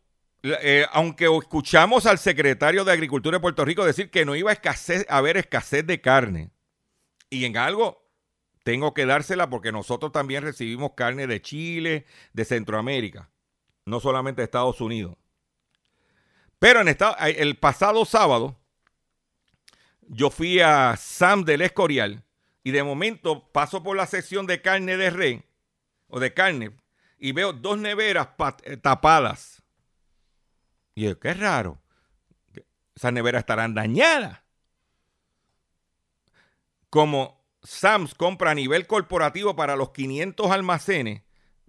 [0.63, 5.17] eh, aunque escuchamos al secretario de Agricultura de Puerto Rico decir que no iba a,
[5.17, 6.51] haber escasez de carne,
[7.31, 8.07] y en algo
[8.63, 13.31] tengo que dársela porque nosotros también recibimos carne de Chile, de Centroamérica,
[13.85, 15.17] no solamente de Estados Unidos.
[16.59, 18.59] Pero en el pasado sábado,
[20.09, 22.25] yo fui a Sam del Escorial
[22.63, 25.43] y de momento paso por la sección de carne de res
[26.09, 26.73] o de carne
[27.19, 28.29] y veo dos neveras
[28.65, 29.63] eh, tapadas.
[30.97, 31.79] Y yo, qué raro.
[32.97, 34.41] Esas neveras estarán dañadas.
[36.91, 41.23] Como Sam's compra a nivel corporativo para los 500 almacenes,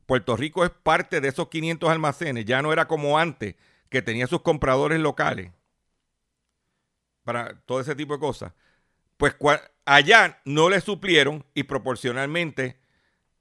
[0.06, 2.46] Puerto Rico es parte de esos 500 almacenes.
[2.46, 3.56] Ya no era como antes,
[3.90, 5.52] que tenía sus compradores locales
[7.24, 8.54] para todo ese tipo de cosas,
[9.18, 9.36] pues
[9.84, 12.80] allá no le suplieron y proporcionalmente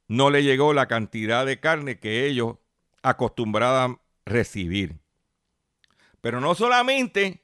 [0.09, 2.57] no le llegó la cantidad de carne que ellos
[3.03, 4.99] acostumbraban recibir.
[6.21, 7.43] Pero no solamente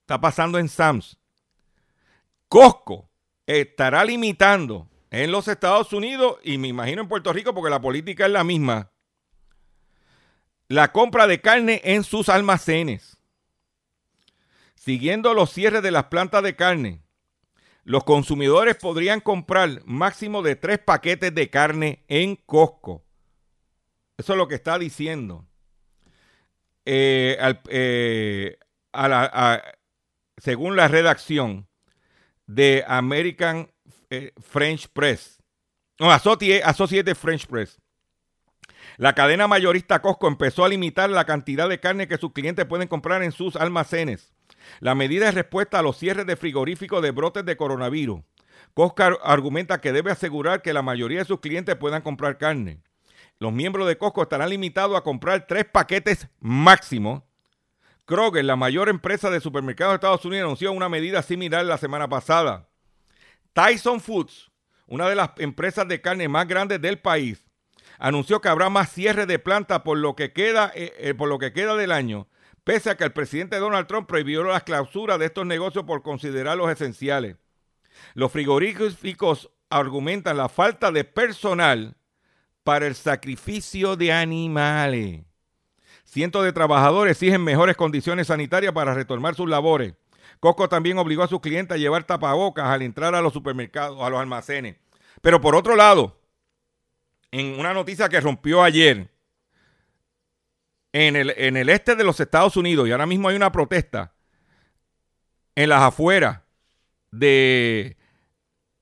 [0.00, 1.18] está pasando en Sams.
[2.48, 3.10] Costco
[3.46, 8.26] estará limitando en los Estados Unidos y me imagino en Puerto Rico porque la política
[8.26, 8.90] es la misma.
[10.68, 13.16] La compra de carne en sus almacenes.
[14.74, 17.02] Siguiendo los cierres de las plantas de carne,
[17.84, 23.04] los consumidores podrían comprar máximo de tres paquetes de carne en Costco.
[24.16, 25.45] Eso es lo que está diciendo.
[26.88, 27.36] Eh,
[27.68, 28.58] eh,
[30.38, 31.66] según la redacción
[32.46, 33.72] de American
[34.08, 35.42] eh, French Press,
[35.98, 37.80] no, Associated French Press,
[38.98, 42.86] La cadena mayorista Costco empezó a limitar la cantidad de carne que sus clientes pueden
[42.86, 44.32] comprar en sus almacenes.
[44.78, 48.20] La medida es respuesta a los cierres de frigoríficos de brotes de coronavirus.
[48.74, 52.80] Costco argumenta que debe asegurar que la mayoría de sus clientes puedan comprar carne.
[53.38, 57.26] Los miembros de Costco estarán limitados a comprar tres paquetes máximo.
[58.06, 62.08] Kroger, la mayor empresa de supermercados de Estados Unidos, anunció una medida similar la semana
[62.08, 62.68] pasada.
[63.52, 64.50] Tyson Foods,
[64.86, 67.44] una de las empresas de carne más grandes del país,
[67.98, 71.38] anunció que habrá más cierres de planta por lo que queda, eh, eh, por lo
[71.38, 72.28] que queda del año,
[72.64, 76.70] pese a que el presidente Donald Trump prohibió las clausuras de estos negocios por considerarlos
[76.70, 77.36] esenciales.
[78.14, 81.96] Los frigoríficos argumentan la falta de personal
[82.66, 85.20] para el sacrificio de animales.
[86.04, 89.94] Cientos de trabajadores exigen mejores condiciones sanitarias para retomar sus labores.
[90.40, 94.10] Costco también obligó a sus clientes a llevar tapabocas al entrar a los supermercados, a
[94.10, 94.78] los almacenes.
[95.22, 96.20] Pero por otro lado,
[97.30, 99.12] en una noticia que rompió ayer,
[100.92, 104.12] en el, este de los Estados Unidos, y ahora mismo hay una protesta
[105.54, 106.40] en las afueras
[107.12, 107.96] de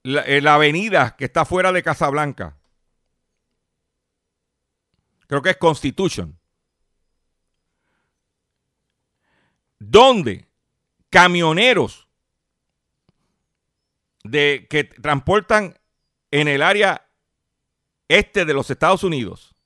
[0.03, 2.57] la, la avenida que está fuera de Casablanca.
[5.35, 6.39] Creo que es Constitution.
[9.81, 10.47] Donde
[11.11, 12.07] camioneros
[14.23, 15.77] de, que transportan
[16.31, 17.09] en el área
[18.07, 19.57] este de los Estados Unidos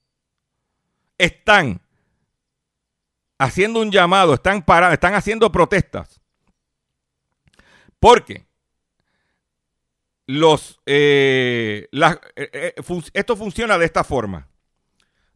[1.19, 1.79] están
[3.37, 6.19] haciendo un llamado, están, para, están haciendo protestas.
[7.99, 8.47] Porque
[10.25, 12.73] los, eh, eh, eh,
[13.13, 14.48] esto funciona de esta forma.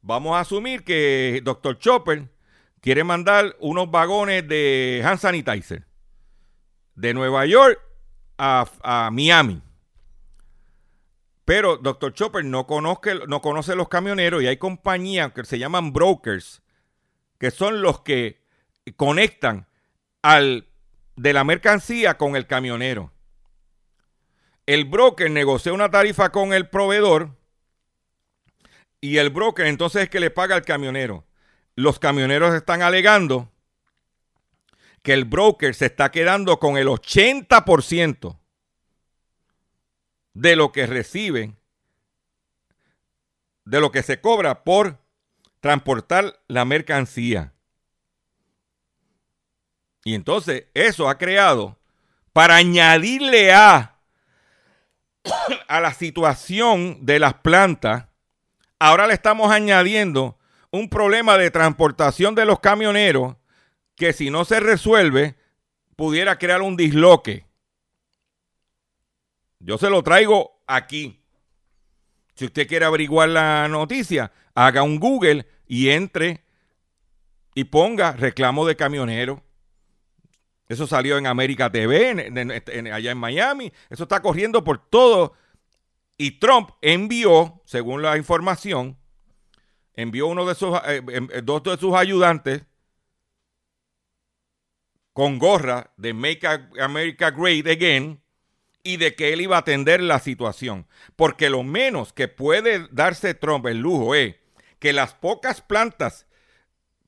[0.06, 1.80] Vamos a asumir que Dr.
[1.80, 2.28] Chopper
[2.82, 5.86] quiere mandar unos vagones de hand sanitizer
[6.96, 7.80] de Nueva York
[8.38, 9.62] a, Miami.
[11.46, 12.14] Pero Dr.
[12.14, 16.62] Chopper no, conoce, no conoce los camioneros y hay compañías que se llaman brokers,
[17.38, 18.42] que son los que
[18.98, 19.68] conectan
[20.22, 20.68] al,
[21.16, 23.14] de la mercancía con el camionero.
[24.66, 27.38] El broker negocia una tarifa con el proveedor
[29.04, 31.26] y el broker entonces es que le paga al camionero.
[31.76, 33.52] Los camioneros están alegando
[35.02, 38.40] que el broker se está quedando con el 80%
[40.34, 41.58] de lo que reciben,
[43.66, 45.00] de lo que se cobra por
[45.60, 47.52] transportar la mercancía.
[50.06, 51.78] Y entonces eso ha creado,
[52.32, 53.98] para añadirle a,
[55.68, 58.06] a la situación de las plantas,
[58.84, 60.38] ahora le estamos añadiendo
[60.70, 63.38] un problema de transportación de los camioneros
[63.96, 65.38] que si no se resuelve
[65.96, 67.46] pudiera crear un disloque.
[69.60, 71.24] Yo se lo traigo aquí.
[72.36, 76.44] Si usted quiere averiguar la noticia, haga un Google y entre
[77.56, 79.42] y ponga reclamo de camionero.
[80.68, 82.10] Eso salió en América TV,
[82.92, 83.72] allá en Miami.
[83.90, 85.36] Eso está corriendo por todo
[86.18, 88.98] y Trump envió, según la información,
[89.96, 92.64] envió uno de sus, eh, em, eh, dos de sus ayudantes
[95.14, 96.48] con gorra de Make
[96.80, 98.22] America Great Again
[98.84, 100.88] y de que él iba a atender la situación.
[101.16, 104.36] Porque lo menos que puede darse Trump el lujo es
[104.80, 106.28] que las pocas plantas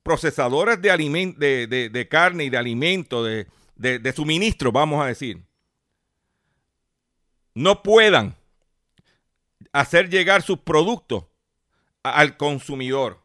[0.04, 5.44] procesadoras de, de, de, carne y de alimento, de, de suministro, vamos a decir,
[7.56, 8.36] no puedan
[9.76, 11.26] hacer llegar sus productos
[12.02, 13.22] al consumidor,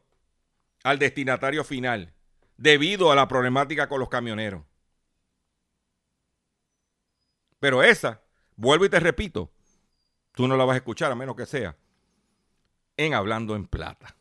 [0.82, 2.12] al destinatario final,
[2.56, 4.64] debido a la problemática con los camioneros.
[7.60, 8.20] Pero esa,
[8.56, 9.52] vuelvo y te repito,
[10.32, 11.76] tú no la vas a escuchar a menos que sea
[12.96, 14.16] en Hablando en Plata.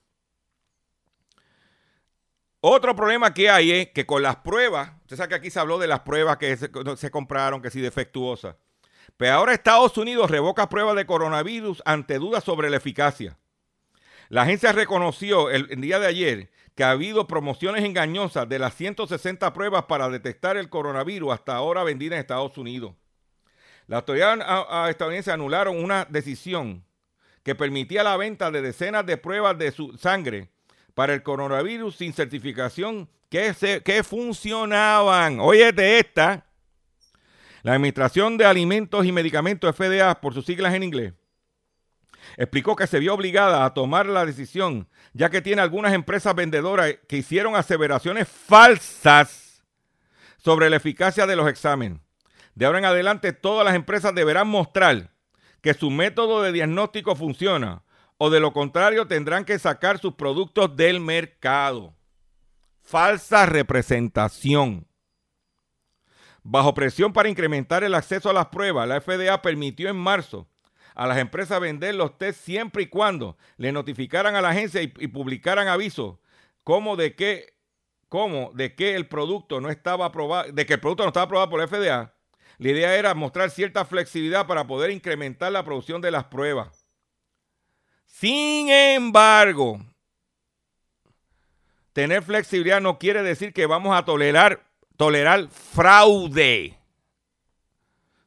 [2.61, 5.79] Otro problema que hay es que con las pruebas, usted sabe que aquí se habló
[5.79, 8.55] de las pruebas que se, compraron, que si defectuosas.
[9.17, 13.37] Pero ahora Estados Unidos revoca pruebas de coronavirus ante dudas sobre la eficacia.
[14.29, 19.51] La agencia reconoció el, día de ayer que ha habido promociones engañosas de las 160
[19.53, 22.93] pruebas para detectar el coronavirus hasta ahora vendidas en Estados Unidos.
[23.87, 24.45] Las autoridades
[24.89, 26.85] estadounidenses anularon una decisión
[27.43, 30.49] que permitía la venta de decenas de pruebas de su sangre
[30.93, 35.39] para el coronavirus sin certificación que, que funcionaban.
[35.73, 36.45] de esta,
[37.63, 41.13] la Administración de Alimentos y Medicamentos FDA, por sus siglas en inglés,
[42.37, 46.95] explicó que se vio obligada a tomar la decisión, ya que tiene algunas empresas vendedoras
[47.07, 49.63] que hicieron aseveraciones falsas
[50.37, 51.99] sobre la eficacia de los exámenes.
[52.55, 55.11] De ahora en adelante, todas las empresas deberán mostrar
[55.61, 57.83] que su método de diagnóstico funciona
[58.17, 61.95] o de lo contrario tendrán que sacar sus productos del mercado.
[62.81, 64.88] Falsa representación.
[66.43, 70.47] Bajo presión para incrementar el acceso a las pruebas, la FDA permitió en marzo
[70.95, 74.87] a las empresas vender los test siempre y cuando le notificaran a la agencia y,
[74.87, 76.17] publicaran avisos
[76.63, 77.53] como de
[78.09, 80.11] como de el producto no estaba
[80.51, 82.13] de que el producto no estaba aprobado por la FDA.
[82.57, 86.85] La idea era mostrar cierta flexibilidad para poder incrementar la producción de las pruebas.
[88.05, 89.79] Sin embargo,
[91.93, 94.68] tener flexibilidad no quiere decir que vamos a tolerar,
[94.99, 96.77] tolerar fraude,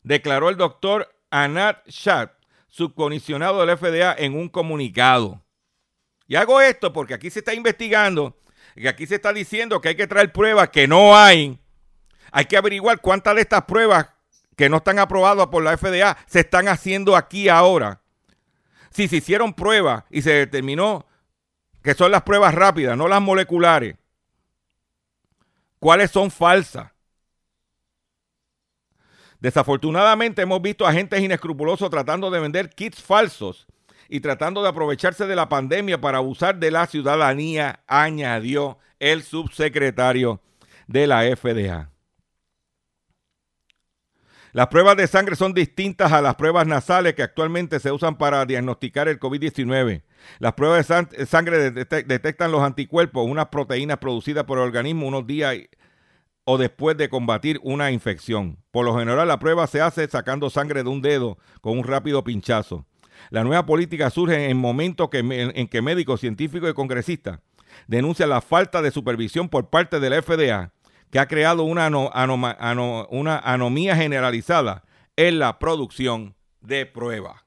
[0.03, 2.33] declaró el doctor Anat Shah,
[2.67, 5.43] subcomisionado del FDA, en un comunicado.
[6.27, 8.41] Y hago esto porque aquí se está investigando,
[8.75, 11.61] y aquí se está diciendo que hay que traer pruebas que no hay.
[12.31, 14.09] Hay que averiguar cuántas de estas pruebas
[14.57, 18.01] que no están aprobadas por la FDA se están haciendo aquí ahora.
[18.93, 21.05] Si se hicieron pruebas y se determinó
[21.83, 23.97] que son las pruebas rápidas, no las moleculares,
[25.83, 26.93] ¿cuáles son falsas?
[29.41, 33.67] Desafortunadamente hemos visto agentes inescrupulosos tratando de vender kits falsos
[34.09, 40.41] y tratando de aprovecharse de la pandemia para abusar de la ciudadanía, añadió el subsecretario
[40.87, 41.92] de la FDA.
[44.55, 48.45] Las pruebas de sangre son distintas a las pruebas nasales que actualmente se usan para
[48.45, 50.03] diagnosticar el COVID-19.
[50.41, 55.57] Las pruebas de sangre detectan los anticuerpos, unas proteínas producidas por el organismo unos días
[56.45, 58.59] o después de combatir una infección.
[58.71, 62.23] Por lo general, la prueba se hace sacando sangre de un dedo con un rápido
[62.23, 62.85] pinchazo.
[63.31, 67.39] La nueva política surge en momentos en que médicos, científicos y congresistas
[67.87, 70.73] denuncian la falta de supervisión por parte de la FDA,
[71.13, 71.85] que ha creado una,
[73.45, 74.83] anomía generalizada
[75.15, 77.43] en la producción de pruebas.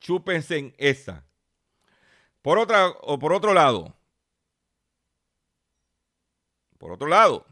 [0.00, 1.24] Chúpense en esa.
[2.42, 3.94] Por, otra, o por otro lado,
[6.78, 7.46] por otro lado,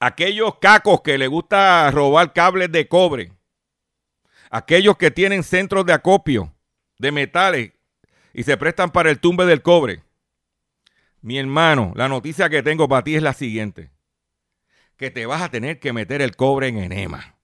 [0.00, 3.34] aquellos cacos que les gusta robar cables de cobre,
[4.48, 6.54] aquellos que tienen centros de acopio
[6.96, 7.72] de metales
[8.32, 10.07] y se prestan para el tumbe del cobre.
[11.20, 13.90] Mi hermano, la noticia que tengo para ti es la siguiente.
[14.96, 17.38] Que te vas a tener que meter el cobre en enema.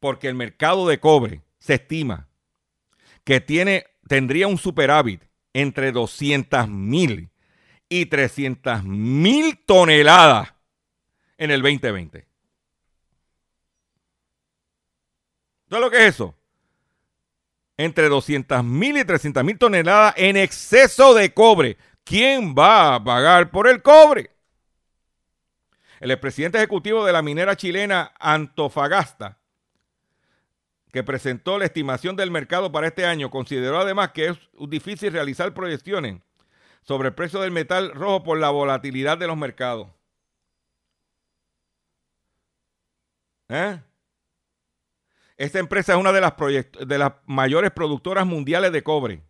[0.00, 2.28] Porque el mercado de cobre se estima
[3.24, 5.22] que tiene, tendría un superávit
[5.52, 7.30] entre 200 mil
[7.88, 10.54] y 300 mil toneladas
[11.36, 12.26] en el 2020.
[15.68, 16.34] ¿Sabes lo que es eso?
[17.76, 21.76] Entre 200 mil y 300 mil toneladas en exceso de cobre.
[22.04, 24.30] ¿Quién va a pagar por el cobre?
[26.00, 29.38] El expresidente ejecutivo de la minera chilena Antofagasta,
[30.92, 34.38] que presentó la estimación del mercado para este año, consideró además que es
[34.68, 36.20] difícil realizar proyecciones
[36.82, 39.88] sobre el precio del metal rojo por la volatilidad de los mercados.
[43.48, 43.80] ¿Eh?
[45.36, 49.22] Esta empresa es una de las, de las mayores productoras mundiales de cobre.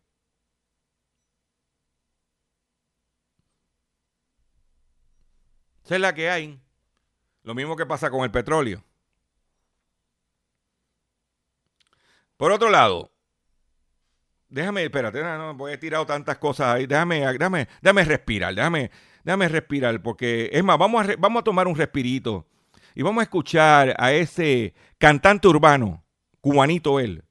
[5.93, 6.59] Esa es la que hay.
[7.43, 8.83] Lo mismo que pasa con el petróleo.
[12.39, 13.13] Por otro lado,
[14.49, 16.87] déjame, espérate, no, voy a tirar tantas cosas ahí.
[16.87, 18.91] Déjame, déjame, déjame respirar, déjame,
[19.23, 22.47] déjame respirar, porque es más, vamos a, vamos a tomar un respirito
[22.95, 26.07] y vamos a escuchar a ese cantante urbano,
[26.41, 27.23] cubanito él,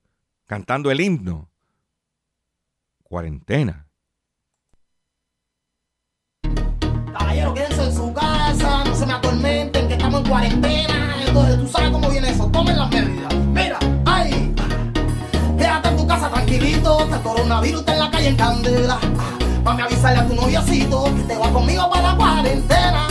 [0.45, 1.49] cantando el himno.
[3.01, 3.87] Cuarentena.
[7.11, 8.00] Caballero, quédense en su
[8.59, 11.15] no se me atormenten, que estamos en cuarentena.
[11.25, 13.33] Entonces, tú sabes cómo viene eso, tomen las medidas.
[13.53, 14.53] Mira, ay,
[15.57, 18.99] quédate en tu casa tranquilito, que el coronavirus está en la calle en candela.
[19.63, 23.07] A avisarle a tu noviocito que te va conmigo para la cuarentena.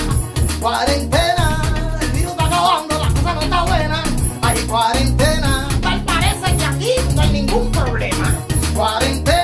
[0.60, 1.62] Cuarentena,
[2.02, 4.02] el virus está acabando, la cosa no está buena.
[4.42, 8.34] Hay cuarentena, tal parece que aquí no hay ningún problema.
[8.74, 9.39] Cuarentena,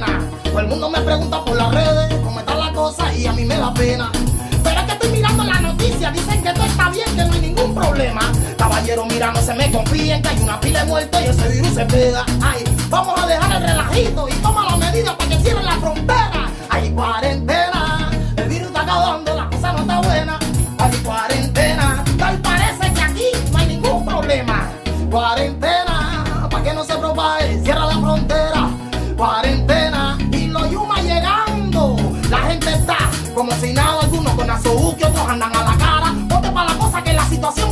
[0.00, 3.44] Todo el mundo me pregunta por las redes cómo está la cosa y a mí
[3.44, 4.10] me da pena.
[4.64, 7.40] Pero es que estoy mirando la noticia, dicen que todo está bien, que no hay
[7.40, 8.20] ningún problema.
[8.56, 11.74] Caballero, mira, no se me confíen que hay una pila de muertos y ese virus
[11.74, 12.24] se pega.
[12.40, 16.48] Ay, vamos a dejar el relajito y toma las medidas para que cierren la frontera.
[16.70, 20.38] Hay cuarentena, el virus está acabando, la cosa no está buena.
[20.78, 24.70] Hay cuarentena, tal parece que aquí no hay ningún problema.
[25.10, 28.70] Cuarentena, para que no se propague, cierra la frontera.
[29.16, 29.61] Cuarentena,
[33.60, 36.14] sin nada algunos con azuki, otros andan a la cara.
[36.28, 37.71] Ponte para la cosa que la situación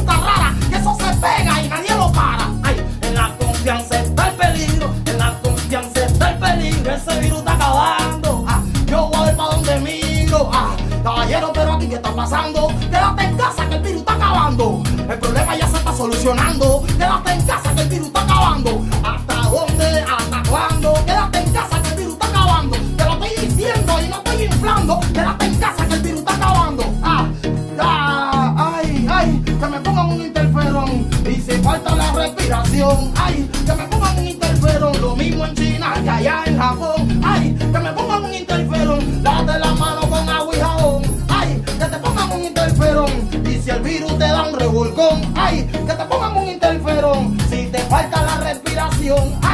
[49.11, 49.39] respiración.
[49.43, 49.50] Ay,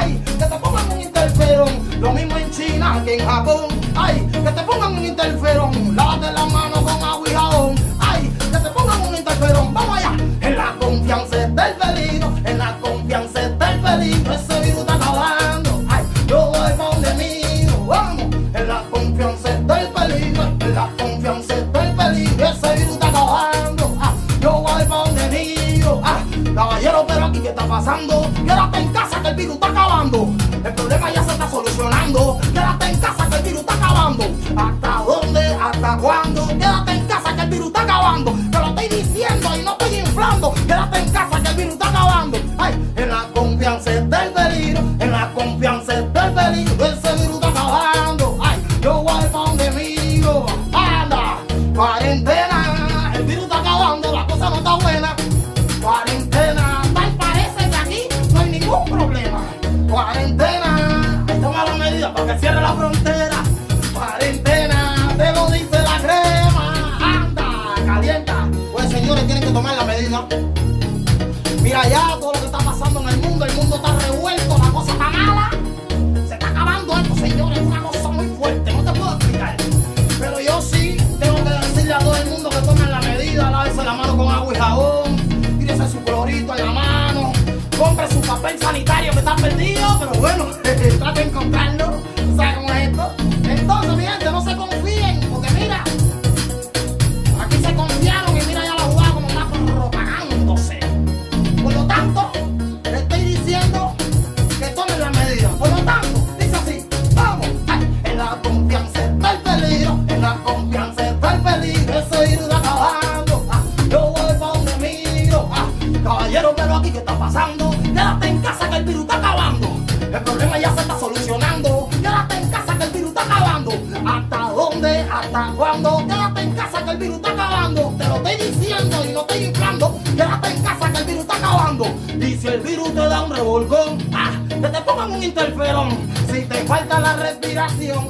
[88.59, 89.99] sanitario que está perdido.
[89.99, 91.76] Pero bueno, trate de encontrarlo.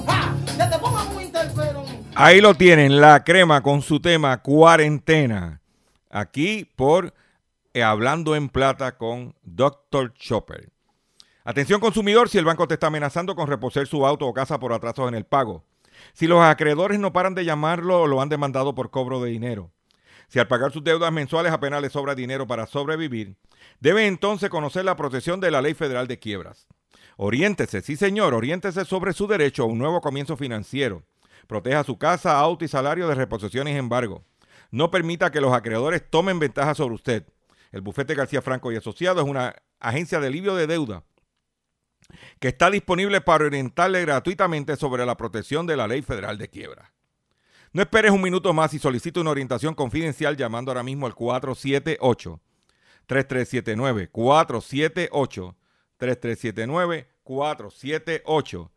[0.09, 0.35] Ah.
[2.15, 5.61] Ahí lo tienen, la crema con su tema cuarentena.
[6.11, 7.13] Aquí por
[7.75, 10.15] eh, Hablando en Plata con Dr.
[10.15, 10.71] Chopper.
[11.45, 14.73] Atención consumidor, si el banco te está amenazando con reposer su auto o casa por
[14.73, 15.65] atrasos en el pago.
[16.13, 19.71] Si los acreedores no paran de llamarlo o lo han demandado por cobro de dinero.
[20.29, 23.37] Si al pagar sus deudas mensuales apenas le sobra dinero para sobrevivir,
[23.81, 26.67] debe entonces conocer la protección de la Ley Federal de Quiebras.
[27.17, 31.03] Oriéntese, sí señor, oriéntese sobre su derecho a un nuevo comienzo financiero.
[31.47, 34.25] Proteja su casa, auto y salario de reposición y embargo.
[34.71, 37.27] No permita que los acreedores tomen ventaja sobre usted.
[37.73, 41.05] El bufete García Franco y Asociados es una agencia de alivio de deuda
[42.39, 46.93] que está disponible para orientarle gratuitamente sobre la protección de la Ley Federal de Quiebra.
[47.73, 52.41] No esperes un minuto más y solicite una orientación confidencial llamando ahora mismo al 478
[53.07, 55.57] 3379 478
[55.99, 58.71] 3379 478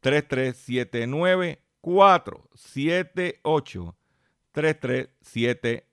[0.00, 3.94] 3379 478
[4.52, 5.92] 3379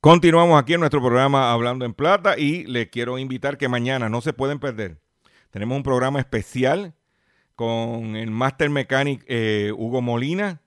[0.00, 4.20] Continuamos aquí en nuestro programa Hablando en Plata y le quiero invitar que mañana no
[4.20, 5.00] se pueden perder.
[5.50, 6.94] Tenemos un programa especial
[7.56, 10.62] con el Master Mechanic eh, Hugo Molina.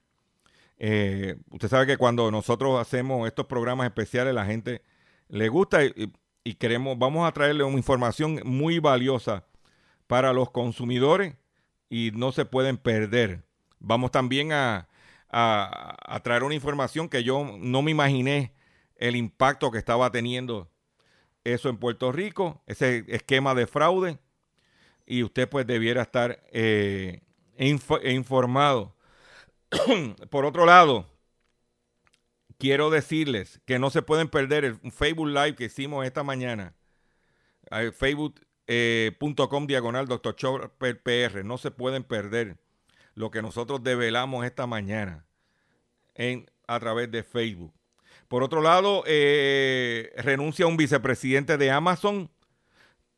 [0.76, 4.82] Eh, usted sabe que cuando nosotros hacemos estos programas especiales la gente
[5.28, 9.46] le gusta y, queremos, vamos a traerle una información muy valiosa
[10.08, 11.36] para los consumidores
[11.88, 13.44] y no se pueden perder.
[13.78, 14.88] Vamos también a
[16.22, 18.52] traer una información que yo no me imaginé
[18.96, 20.70] el impacto que estaba teniendo
[21.44, 24.18] eso en Puerto Rico, ese esquema de fraude,
[25.06, 27.22] y usted pues debiera estar eh,
[27.58, 28.96] info informado.
[30.30, 31.10] Por otro lado,
[32.58, 36.74] quiero decirles que no se pueden perder el Facebook Live que hicimos esta mañana.
[37.70, 40.36] Facebook.com diagonal Dr.
[40.36, 41.44] Chopper PR.
[41.44, 42.58] No se pueden perder
[43.14, 45.24] lo que nosotros develamos esta mañana
[46.14, 47.74] en, a través de Facebook.
[48.32, 52.30] Por otro lado, eh, renuncia un vicepresidente de Amazon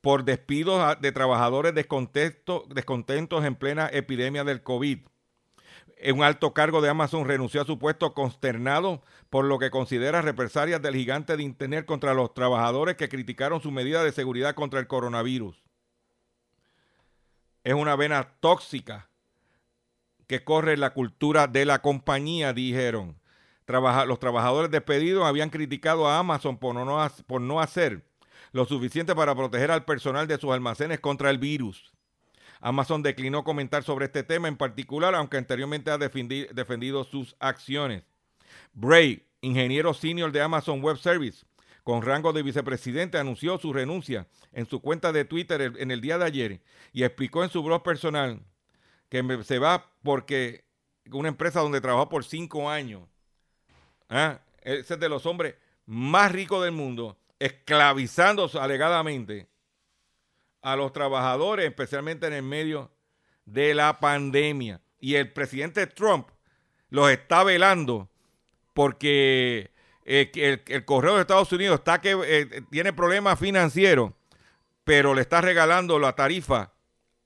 [0.01, 4.99] por despidos de trabajadores descontentos en plena epidemia del COVID.
[6.13, 10.83] Un alto cargo de Amazon renunció a su puesto consternado por lo que considera represalias
[10.83, 14.89] del gigante de Internet contra los trabajadores que criticaron su medida de seguridad contra el
[14.89, 15.63] coronavirus.
[17.63, 19.09] Es una vena tóxica
[20.27, 23.23] que corre la cultura de la compañía, dijeron.
[23.67, 28.05] Los trabajadores despedidos habían criticado a Amazon por no, por no hacer
[28.53, 31.93] lo suficiente para proteger al personal de sus almacenes contra el virus.
[32.61, 38.05] Amazon declinó comentar sobre este tema en particular, aunque anteriormente ha defendido sus acciones.
[38.73, 41.45] Bray, ingeniero senior de Amazon Web Service,
[41.83, 46.17] con rango de vicepresidente, anunció su renuncia en su cuenta de Twitter en el día
[46.17, 46.63] de ayer
[46.93, 48.41] y explicó en su blog personal
[49.11, 50.65] que se va porque
[51.13, 53.03] una empresa donde trabajó por cinco años,
[54.09, 54.41] ¿ah?
[54.63, 55.55] ese es de los hombres
[55.87, 59.49] más ricos del mundo, esclavizando alegadamente
[60.63, 62.91] a los trabajadores, especialmente en el medio
[63.45, 64.81] de la pandemia.
[64.99, 66.29] Y el presidente Trump
[66.89, 68.09] los está velando
[68.73, 69.71] porque
[70.05, 74.13] eh, el, correo de Estados Unidos está que eh, tiene problemas financieros,
[74.85, 76.73] pero le está regalando la tarifa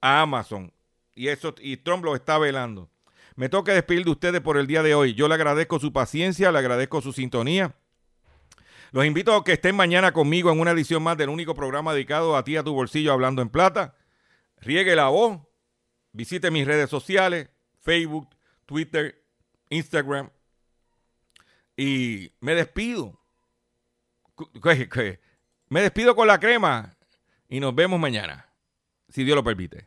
[0.01, 0.73] a Amazon.
[1.15, 2.89] Y, eso, y Trump lo está velando.
[3.39, 5.15] Me toca despedir de ustedes por el día de hoy.
[5.15, 7.77] Yo le agradezco su paciencia, le agradezco su sintonía.
[8.91, 12.37] Los invito a que estén mañana conmigo en una edición más del único programa dedicado
[12.37, 13.95] a ti, a tu bolsillo, hablando en plata.
[14.57, 15.39] Riegue la voz.
[16.11, 17.49] Visite mis redes sociales,
[17.81, 18.29] Facebook,
[18.67, 19.25] Twitter,
[19.69, 20.31] Instagram.
[21.77, 23.21] Y me despido.
[25.69, 26.97] Me despido con la crema
[27.49, 28.49] y nos vemos mañana,
[29.09, 29.87] si Dios lo permite.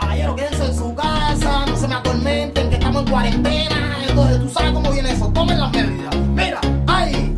[0.00, 3.96] Caballero, quédense en su casa, no se me atormenten, que estamos en cuarentena.
[4.08, 5.26] Entonces, tú sabes cómo viene eso.
[5.28, 6.16] Tomen las medidas.
[6.16, 7.36] Mira, ay,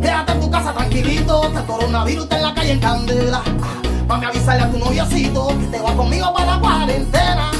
[0.00, 1.44] quédate en tu casa tranquilito.
[1.44, 3.42] Este coronavirus está en la calle en candela.
[4.08, 7.50] Mami, avisarle a tu noviocito que te va conmigo para la cuarentena.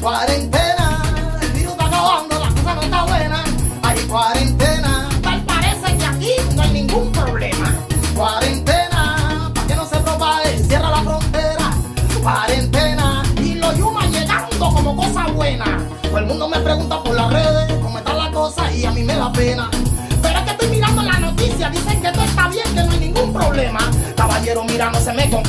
[0.00, 3.44] Cuarentena, el virus está acabando, la cosa no está buena.
[3.82, 7.74] Hay cuarentena, tal parece que aquí no hay ningún problema.
[8.14, 11.70] Cuarentena, para que no se propague, cierra la frontera.
[12.22, 12.65] Cuarentena,
[15.12, 15.64] cosa.
[16.02, 19.02] Todo el mundo me pregunta por las redes cómo está la cosa y a mí
[19.02, 19.70] me da pena.
[20.22, 22.98] Pero es que estoy mirando la noticia, dicen que todo está bien, que no hay
[22.98, 23.78] ningún problema.
[24.16, 25.46] Caballero, mira, no se me confía.